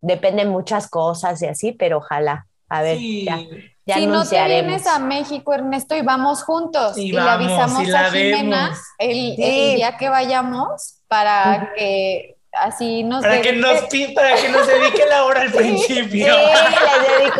dependen 0.00 0.48
muchas 0.50 0.88
cosas 0.88 1.40
y 1.42 1.46
así, 1.46 1.72
pero 1.72 1.98
ojalá. 1.98 2.46
A 2.68 2.82
ver, 2.82 2.98
Sí. 2.98 3.24
ya, 3.24 3.38
ya 3.86 3.96
si 3.96 4.06
no 4.06 4.26
te 4.26 4.42
vienes 4.46 4.86
a 4.86 4.98
México, 4.98 5.52
Ernesto, 5.54 5.94
y 5.96 6.02
vamos 6.02 6.42
juntos 6.42 6.96
Y 6.96 7.08
y, 7.08 7.12
le 7.12 7.20
avisamos 7.20 7.86
y 7.86 7.92
a 7.92 8.10
Jimena 8.10 8.74
el, 8.98 9.10
Sí. 9.14 9.36
el 9.38 9.76
día 9.76 9.96
que 9.96 10.08
vayamos 10.08 11.00
para 11.08 11.72
que 11.76 12.36
así 12.52 13.02
nos 13.04 13.22
Para 13.22 13.42
que 13.42 13.52
dedique- 13.52 13.60
nos 13.60 13.80
pi- 13.90 14.14
para 14.14 14.36
que 14.36 14.48
nos 14.48 14.66
dedique 14.66 15.04
la 15.06 15.24
hora 15.24 15.42
al 15.42 15.48
Sí, 15.52 15.56
principio. 15.58 16.34
les 16.36 17.18
dedico 17.18 17.36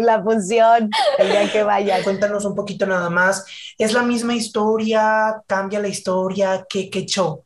la 0.16 0.22
función 0.22 0.90
el 1.18 1.30
día 1.30 1.50
que 1.52 1.62
vayan. 1.62 2.02
Cuéntanos 2.02 2.44
un 2.44 2.54
poquito 2.54 2.84
nada 2.86 3.08
más. 3.08 3.44
¿Es 3.78 3.92
la 3.92 4.02
misma 4.02 4.34
historia? 4.34 5.42
¿Cambia 5.46 5.78
la 5.80 5.88
historia? 5.88 6.66
¿Qué, 6.68 6.90
qué 6.90 7.06
show? 7.06 7.44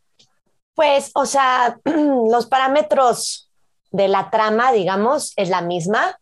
Pues, 0.74 1.10
o 1.14 1.26
sea, 1.26 1.76
los 1.84 2.46
parámetros 2.46 3.50
de 3.90 4.08
la 4.08 4.30
trama, 4.30 4.72
digamos, 4.72 5.32
es 5.36 5.50
la 5.50 5.60
misma. 5.60 6.18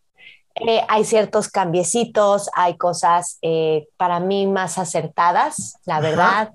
Eh, 0.55 0.81
hay 0.87 1.05
ciertos 1.05 1.49
cambiecitos, 1.49 2.49
hay 2.53 2.77
cosas 2.77 3.37
eh, 3.41 3.87
para 3.97 4.19
mí 4.19 4.47
más 4.47 4.77
acertadas, 4.77 5.77
la 5.85 5.97
Ajá. 5.97 6.01
verdad. 6.01 6.53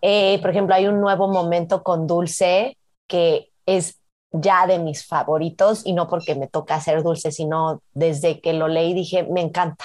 Eh, 0.00 0.38
por 0.40 0.50
ejemplo, 0.50 0.74
hay 0.74 0.86
un 0.86 1.00
nuevo 1.00 1.28
momento 1.28 1.82
con 1.82 2.06
Dulce 2.06 2.76
que 3.06 3.50
es 3.66 3.98
ya 4.32 4.66
de 4.66 4.78
mis 4.78 5.06
favoritos 5.06 5.82
y 5.84 5.92
no 5.92 6.08
porque 6.08 6.34
me 6.34 6.48
toca 6.48 6.76
hacer 6.76 7.02
dulce, 7.02 7.30
sino 7.32 7.82
desde 7.92 8.40
que 8.40 8.54
lo 8.54 8.68
leí 8.68 8.94
dije, 8.94 9.24
me 9.24 9.42
encanta. 9.42 9.84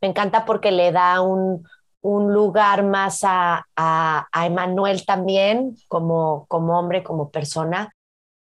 Me 0.00 0.08
encanta 0.08 0.44
porque 0.44 0.72
le 0.72 0.92
da 0.92 1.20
un, 1.20 1.68
un 2.00 2.32
lugar 2.32 2.84
más 2.84 3.20
a, 3.24 3.66
a, 3.76 4.26
a 4.32 4.46
Emanuel 4.46 5.04
también 5.04 5.76
como, 5.88 6.46
como 6.48 6.78
hombre, 6.78 7.02
como 7.02 7.30
persona. 7.30 7.94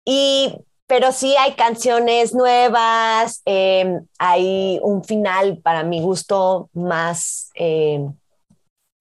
Y, 0.05 0.55
pero 0.87 1.12
sí 1.12 1.35
hay 1.37 1.55
canciones 1.55 2.35
nuevas, 2.35 3.43
eh, 3.47 4.01
hay 4.18 4.78
un 4.82 5.03
final 5.05 5.59
para 5.59 5.82
mi 5.82 6.01
gusto 6.01 6.68
más 6.74 7.51
eh, 7.55 8.05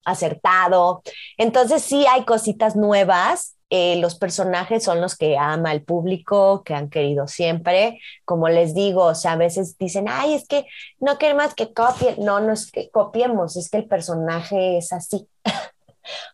acertado. 0.04 1.02
Entonces 1.36 1.82
sí 1.82 2.06
hay 2.06 2.24
cositas 2.24 2.76
nuevas. 2.76 3.56
Eh, 3.70 3.96
los 3.96 4.14
personajes 4.14 4.84
son 4.84 5.00
los 5.00 5.16
que 5.16 5.36
ama 5.36 5.72
el 5.72 5.82
público, 5.82 6.62
que 6.64 6.74
han 6.74 6.88
querido 6.88 7.26
siempre. 7.26 8.00
Como 8.24 8.48
les 8.48 8.74
digo, 8.74 9.04
o 9.04 9.14
sea, 9.14 9.32
a 9.32 9.36
veces 9.36 9.76
dicen, 9.78 10.06
ay, 10.08 10.34
es 10.34 10.46
que 10.46 10.66
no 11.00 11.18
queremos 11.18 11.54
que 11.54 11.72
copien. 11.74 12.16
No, 12.18 12.40
no 12.40 12.52
es 12.52 12.70
que 12.70 12.90
copiemos, 12.90 13.56
es 13.56 13.68
que 13.68 13.78
el 13.78 13.88
personaje 13.88 14.78
es 14.78 14.92
así. 14.92 15.28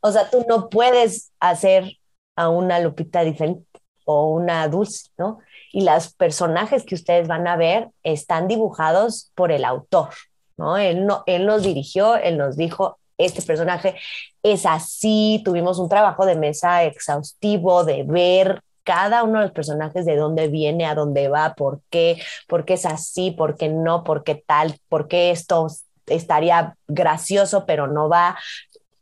O 0.02 0.10
sea, 0.10 0.28
tú 0.28 0.44
no 0.48 0.68
puedes 0.68 1.30
hacer 1.38 1.92
a 2.34 2.48
una 2.48 2.80
Lupita 2.80 3.22
diferente 3.22 3.69
o 4.10 4.30
una 4.30 4.66
Dulce, 4.68 5.10
¿no? 5.16 5.38
Y 5.72 5.84
los 5.84 6.12
personajes 6.14 6.84
que 6.84 6.94
ustedes 6.94 7.28
van 7.28 7.46
a 7.46 7.56
ver 7.56 7.90
están 8.02 8.48
dibujados 8.48 9.30
por 9.34 9.52
el 9.52 9.64
autor, 9.64 10.10
¿no? 10.56 10.76
Él, 10.76 11.06
no, 11.06 11.22
él 11.26 11.46
nos 11.46 11.62
dirigió, 11.62 12.16
él 12.16 12.38
nos 12.38 12.56
dijo, 12.56 12.98
este 13.18 13.42
personaje 13.42 13.96
es 14.42 14.66
así, 14.66 15.42
tuvimos 15.44 15.78
un 15.78 15.88
trabajo 15.88 16.26
de 16.26 16.36
mesa 16.36 16.84
exhaustivo 16.84 17.84
de 17.84 18.02
ver 18.02 18.62
cada 18.82 19.22
uno 19.22 19.38
de 19.38 19.44
los 19.44 19.54
personajes 19.54 20.06
de 20.06 20.16
dónde 20.16 20.48
viene, 20.48 20.86
a 20.86 20.94
dónde 20.94 21.28
va, 21.28 21.54
por 21.54 21.82
qué, 21.90 22.20
por 22.48 22.64
qué 22.64 22.74
es 22.74 22.86
así, 22.86 23.30
por 23.30 23.56
qué 23.56 23.68
no, 23.68 24.02
por 24.04 24.24
qué 24.24 24.34
tal, 24.34 24.76
por 24.88 25.06
qué 25.06 25.30
esto 25.30 25.68
estaría 26.06 26.76
gracioso 26.88 27.66
pero 27.66 27.86
no 27.86 28.08
va. 28.08 28.38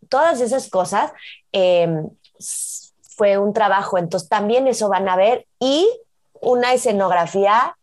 Todas 0.08 0.40
esas 0.40 0.68
cosas 0.68 1.12
em, 1.52 2.08
fue 3.18 3.36
un 3.36 3.52
trabajo, 3.52 3.98
entonces 3.98 4.28
también 4.28 4.68
eso 4.68 4.88
van 4.88 5.08
a 5.08 5.16
ver 5.16 5.44
y 5.58 5.88
una 6.40 6.72
escenografía 6.72 7.76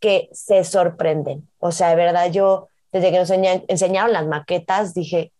que 0.00 0.30
se 0.32 0.64
sorprenden. 0.64 1.46
O 1.58 1.70
sea, 1.70 1.90
de 1.90 1.96
verdad, 1.96 2.30
yo 2.30 2.68
desde 2.90 3.12
que 3.12 3.18
nos 3.18 3.30
enseñaron 3.30 4.14
las 4.14 4.26
maquetas 4.26 4.94
dije, 4.94 5.32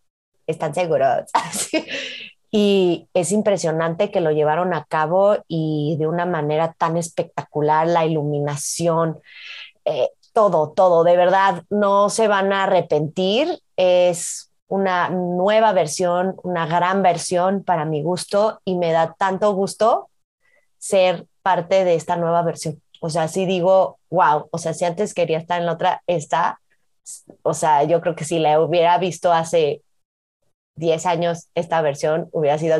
están 0.46 0.74
seguros. 0.74 1.30
y 2.50 3.08
es 3.14 3.32
impresionante 3.32 4.10
que 4.10 4.20
lo 4.20 4.30
llevaron 4.30 4.74
a 4.74 4.84
cabo 4.84 5.38
y 5.48 5.96
de 5.98 6.06
una 6.06 6.26
manera 6.26 6.74
tan 6.76 6.98
espectacular, 6.98 7.86
la 7.86 8.04
iluminación, 8.04 9.20
eh, 9.86 10.10
todo, 10.34 10.72
todo, 10.72 11.02
de 11.02 11.16
verdad, 11.16 11.62
no 11.70 12.10
se 12.10 12.28
van 12.28 12.52
a 12.52 12.64
arrepentir. 12.64 13.58
Es 13.76 14.50
una 14.74 15.08
nueva 15.08 15.72
versión, 15.72 16.34
una 16.42 16.66
gran 16.66 17.00
versión 17.00 17.62
para 17.62 17.84
mi 17.84 18.02
gusto 18.02 18.60
y 18.64 18.76
me 18.76 18.90
da 18.90 19.14
tanto 19.16 19.54
gusto 19.54 20.10
ser 20.78 21.26
parte 21.42 21.84
de 21.84 21.94
esta 21.94 22.16
nueva 22.16 22.42
versión. 22.42 22.82
O 23.00 23.08
sea, 23.08 23.28
si 23.28 23.46
digo, 23.46 24.00
wow, 24.10 24.48
o 24.50 24.58
sea, 24.58 24.74
si 24.74 24.84
antes 24.84 25.14
quería 25.14 25.38
estar 25.38 25.60
en 25.60 25.66
la 25.66 25.74
otra, 25.74 26.02
esta, 26.08 26.60
o 27.42 27.54
sea, 27.54 27.84
yo 27.84 28.00
creo 28.00 28.16
que 28.16 28.24
si 28.24 28.40
la 28.40 28.60
hubiera 28.60 28.98
visto 28.98 29.32
hace 29.32 29.82
10 30.74 31.06
años 31.06 31.46
esta 31.54 31.80
versión, 31.80 32.28
hubiera 32.32 32.58
sido, 32.58 32.76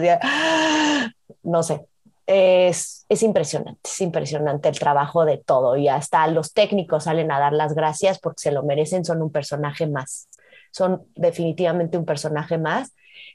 no 1.44 1.62
sé, 1.62 1.86
es, 2.26 3.06
es, 3.08 3.22
impresionante, 3.22 3.78
es 3.84 4.00
impresionante 4.00 4.68
el 4.68 4.80
trabajo 4.80 5.24
de 5.24 5.38
todo 5.38 5.76
y 5.76 5.86
hasta 5.86 6.26
los 6.26 6.54
técnicos 6.54 7.04
salen 7.04 7.30
a 7.30 7.38
dar 7.38 7.52
las 7.52 7.74
gracias 7.74 8.18
porque 8.18 8.40
se 8.40 8.50
lo 8.50 8.64
merecen, 8.64 9.04
son 9.04 9.22
un 9.22 9.30
personaje 9.30 9.86
más, 9.86 10.28
son 10.74 11.06
definitivamente 11.14 11.96
un 11.96 12.04
personaje 12.04 12.58
más. 12.58 12.94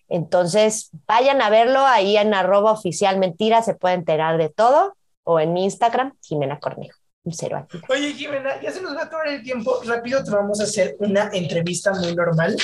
Entonces, 0.09 0.89
vayan 1.07 1.41
a 1.41 1.49
verlo 1.49 1.85
ahí 1.85 2.17
en 2.17 2.33
arroba 2.33 2.71
oficial 2.71 3.17
mentira, 3.17 3.61
se 3.61 3.75
puede 3.75 3.95
enterar 3.95 4.37
de 4.37 4.49
todo, 4.49 4.97
o 5.23 5.39
en 5.39 5.53
mi 5.53 5.63
Instagram, 5.63 6.13
Jimena 6.21 6.59
Cornejo. 6.59 6.97
Un 7.23 7.33
cero 7.33 7.57
aquí. 7.57 7.79
Oye, 7.89 8.13
Jimena, 8.13 8.61
ya 8.61 8.71
se 8.71 8.81
nos 8.81 8.95
va 8.95 9.01
a 9.01 9.05
acabar 9.05 9.27
el 9.27 9.43
tiempo. 9.43 9.81
Rápido 9.85 10.23
te 10.23 10.31
vamos 10.31 10.59
a 10.59 10.63
hacer 10.63 10.95
una 10.99 11.29
entrevista 11.31 11.93
muy 11.93 12.13
normal. 12.15 12.57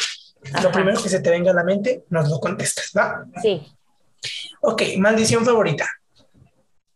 Lo 0.62 0.72
primero 0.72 1.02
que 1.02 1.10
se 1.10 1.20
te 1.20 1.30
venga 1.30 1.52
a 1.52 1.54
la 1.54 1.64
mente, 1.64 2.04
nos 2.10 2.30
lo 2.30 2.40
contestas, 2.40 2.92
¿va? 2.98 3.26
Sí. 3.42 3.66
Ok, 4.62 4.82
maldición 4.98 5.46
favorita. 5.46 5.88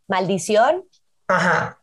Maldición. 0.07 0.83
Ajá. 1.27 1.79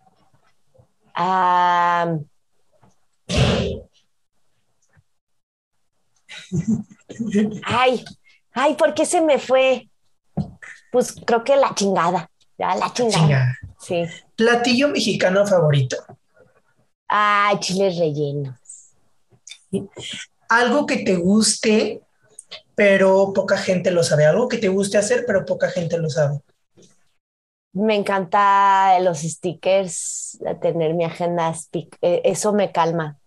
Ay, 7.65 8.05
ay, 8.53 8.75
¿por 8.75 8.95
qué 8.95 9.05
se 9.07 9.21
me 9.21 9.39
fue? 9.39 9.89
Pues 10.93 11.15
creo 11.25 11.45
que 11.45 11.57
la 11.57 11.75
chingada. 11.75 12.31
Ya, 12.59 12.75
la 12.75 12.93
chingada. 12.93 13.57
Sí. 13.79 14.05
Platillo 14.35 14.89
mexicano 14.89 15.47
favorito. 15.47 15.97
Ay, 17.09 17.59
chiles 17.61 17.99
rellenos. 17.99 18.57
Algo 20.49 20.87
que 20.87 20.99
te 20.99 21.17
guste, 21.17 22.01
pero 22.75 23.33
poca 23.35 23.59
gente 23.59 23.91
lo 23.91 24.03
sabe. 24.03 24.27
Algo 24.27 24.49
que 24.49 24.59
te 24.59 24.69
guste 24.69 24.99
hacer, 24.99 25.25
pero 25.27 25.45
poca 25.45 25.71
gente 25.71 25.99
lo 25.99 26.09
sabe. 26.09 26.41
Me 27.73 27.95
encanta 27.95 28.99
los 29.01 29.19
stickers, 29.19 30.39
tener 30.63 30.95
mi 30.95 31.05
agenda, 31.05 31.55
eh, 32.01 32.23
eso 32.25 32.55
me 32.55 32.73
calma. 32.73 33.19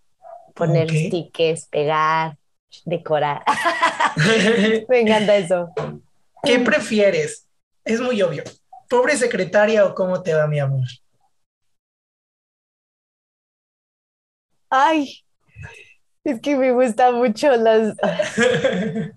Poner 0.54 0.90
stickers, 0.90 1.66
pegar, 1.66 2.36
decorar. 2.84 3.42
me 4.88 5.00
encanta 5.00 5.36
eso. 5.36 5.70
¿Qué 6.42 6.58
prefieres? 6.58 7.46
Es 7.84 8.00
muy 8.00 8.20
obvio. 8.22 8.44
¿Pobre 8.88 9.16
secretaria 9.16 9.84
o 9.86 9.94
cómo 9.94 10.22
te 10.22 10.34
va, 10.34 10.46
mi 10.46 10.58
amor? 10.58 10.86
Ay, 14.68 15.24
es 16.24 16.40
que 16.40 16.56
me 16.56 16.72
gusta 16.72 17.12
mucho 17.12 17.50
las... 17.56 17.96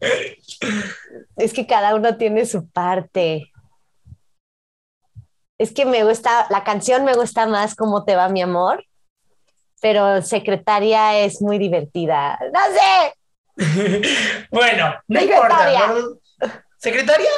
es 1.35 1.53
que 1.53 1.67
cada 1.67 1.95
uno 1.95 2.17
tiene 2.17 2.45
su 2.45 2.67
parte. 2.69 3.51
Es 5.57 5.73
que 5.73 5.85
me 5.85 6.03
gusta, 6.03 6.47
la 6.49 6.63
canción 6.63 7.05
me 7.05 7.13
gusta 7.13 7.45
más 7.45 7.75
cómo 7.75 8.03
te 8.03 8.15
va, 8.15 8.29
mi 8.29 8.41
amor, 8.41 8.83
pero 9.81 10.21
secretaria 10.21 11.19
es 11.19 11.41
muy 11.41 11.57
divertida. 11.57 12.39
No 12.51 12.59
sé. 12.73 13.13
bueno, 14.51 14.95
no 15.07 15.21
importa. 15.21 15.93
¿Secretaria? 16.77 17.29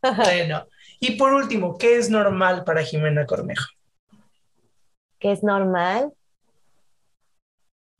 bueno, 0.00 0.66
y 1.00 1.16
por 1.16 1.32
último, 1.34 1.76
¿qué 1.78 1.96
es 1.96 2.10
normal 2.10 2.64
para 2.64 2.82
Jimena 2.82 3.26
Cornejo? 3.26 3.66
¿Qué 5.18 5.32
es 5.32 5.42
normal? 5.42 6.12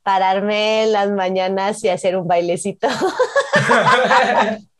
Pararme 0.03 0.83
en 0.83 0.91
las 0.91 1.09
mañanas 1.11 1.83
y 1.83 1.89
hacer 1.89 2.17
un 2.17 2.27
bailecito. 2.27 2.87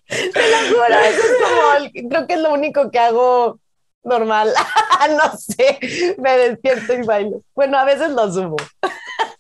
Te 0.08 0.52
lo 0.52 0.58
juro, 0.68 1.00
eso 1.00 1.22
es 1.22 1.34
como, 1.42 2.10
creo 2.10 2.28
que 2.28 2.34
es 2.34 2.40
lo 2.40 2.54
único 2.54 2.92
que 2.92 3.00
hago 3.00 3.60
normal. 4.04 4.54
no 5.18 5.38
sé, 5.38 5.80
me 6.18 6.38
despierto 6.38 6.94
y 6.94 7.02
bailo. 7.04 7.42
Bueno, 7.56 7.78
a 7.78 7.86
veces 7.86 8.10
lo 8.12 8.32
subo. 8.32 8.58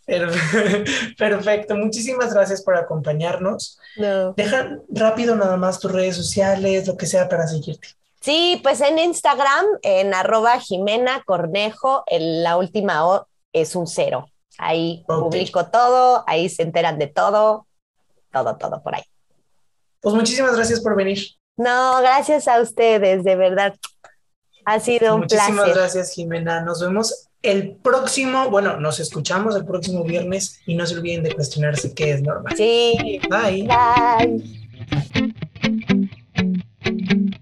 Perfecto, 1.17 1.75
muchísimas 1.75 2.33
gracias 2.33 2.61
por 2.61 2.75
acompañarnos. 2.75 3.79
No. 3.95 4.33
Deja 4.33 4.77
rápido 4.89 5.35
nada 5.35 5.57
más 5.57 5.79
tus 5.79 5.91
redes 5.91 6.15
sociales, 6.15 6.87
lo 6.87 6.97
que 6.97 7.05
sea 7.05 7.29
para 7.29 7.47
seguirte. 7.47 7.89
Sí, 8.21 8.59
pues 8.63 8.81
en 8.81 8.99
Instagram, 8.99 9.65
en 9.81 10.13
arroba 10.13 10.59
Jimena 10.59 11.23
Cornejo, 11.25 12.03
la 12.09 12.57
última 12.57 13.05
O 13.05 13.27
es 13.51 13.75
un 13.75 13.87
cero. 13.87 14.29
Ahí 14.57 15.03
publico 15.07 15.65
todo, 15.67 16.23
ahí 16.27 16.47
se 16.47 16.63
enteran 16.63 16.99
de 16.99 17.07
todo, 17.07 17.67
todo, 18.31 18.55
todo 18.57 18.81
por 18.81 18.95
ahí. 18.95 19.03
Pues 19.99 20.15
muchísimas 20.15 20.55
gracias 20.55 20.79
por 20.81 20.95
venir. 20.95 21.19
No, 21.57 21.99
gracias 22.01 22.47
a 22.47 22.61
ustedes, 22.61 23.23
de 23.23 23.35
verdad. 23.35 23.75
Ha 24.65 24.79
sido 24.79 25.15
un 25.15 25.21
placer. 25.21 25.53
Muchísimas 25.53 25.75
gracias, 25.75 26.13
Jimena. 26.13 26.61
Nos 26.61 26.81
vemos 26.81 27.29
el 27.43 27.75
próximo, 27.75 28.49
bueno, 28.49 28.79
nos 28.79 28.99
escuchamos 28.99 29.55
el 29.55 29.65
próximo 29.65 30.03
viernes 30.03 30.61
y 30.65 30.75
no 30.75 30.85
se 30.87 30.95
olviden 30.95 31.23
de 31.23 31.35
cuestionarse 31.35 31.93
qué 31.93 32.11
es 32.11 32.21
normal. 32.21 32.55
Sí. 32.57 33.19
Bye. 33.29 33.67
Bye. 37.21 37.39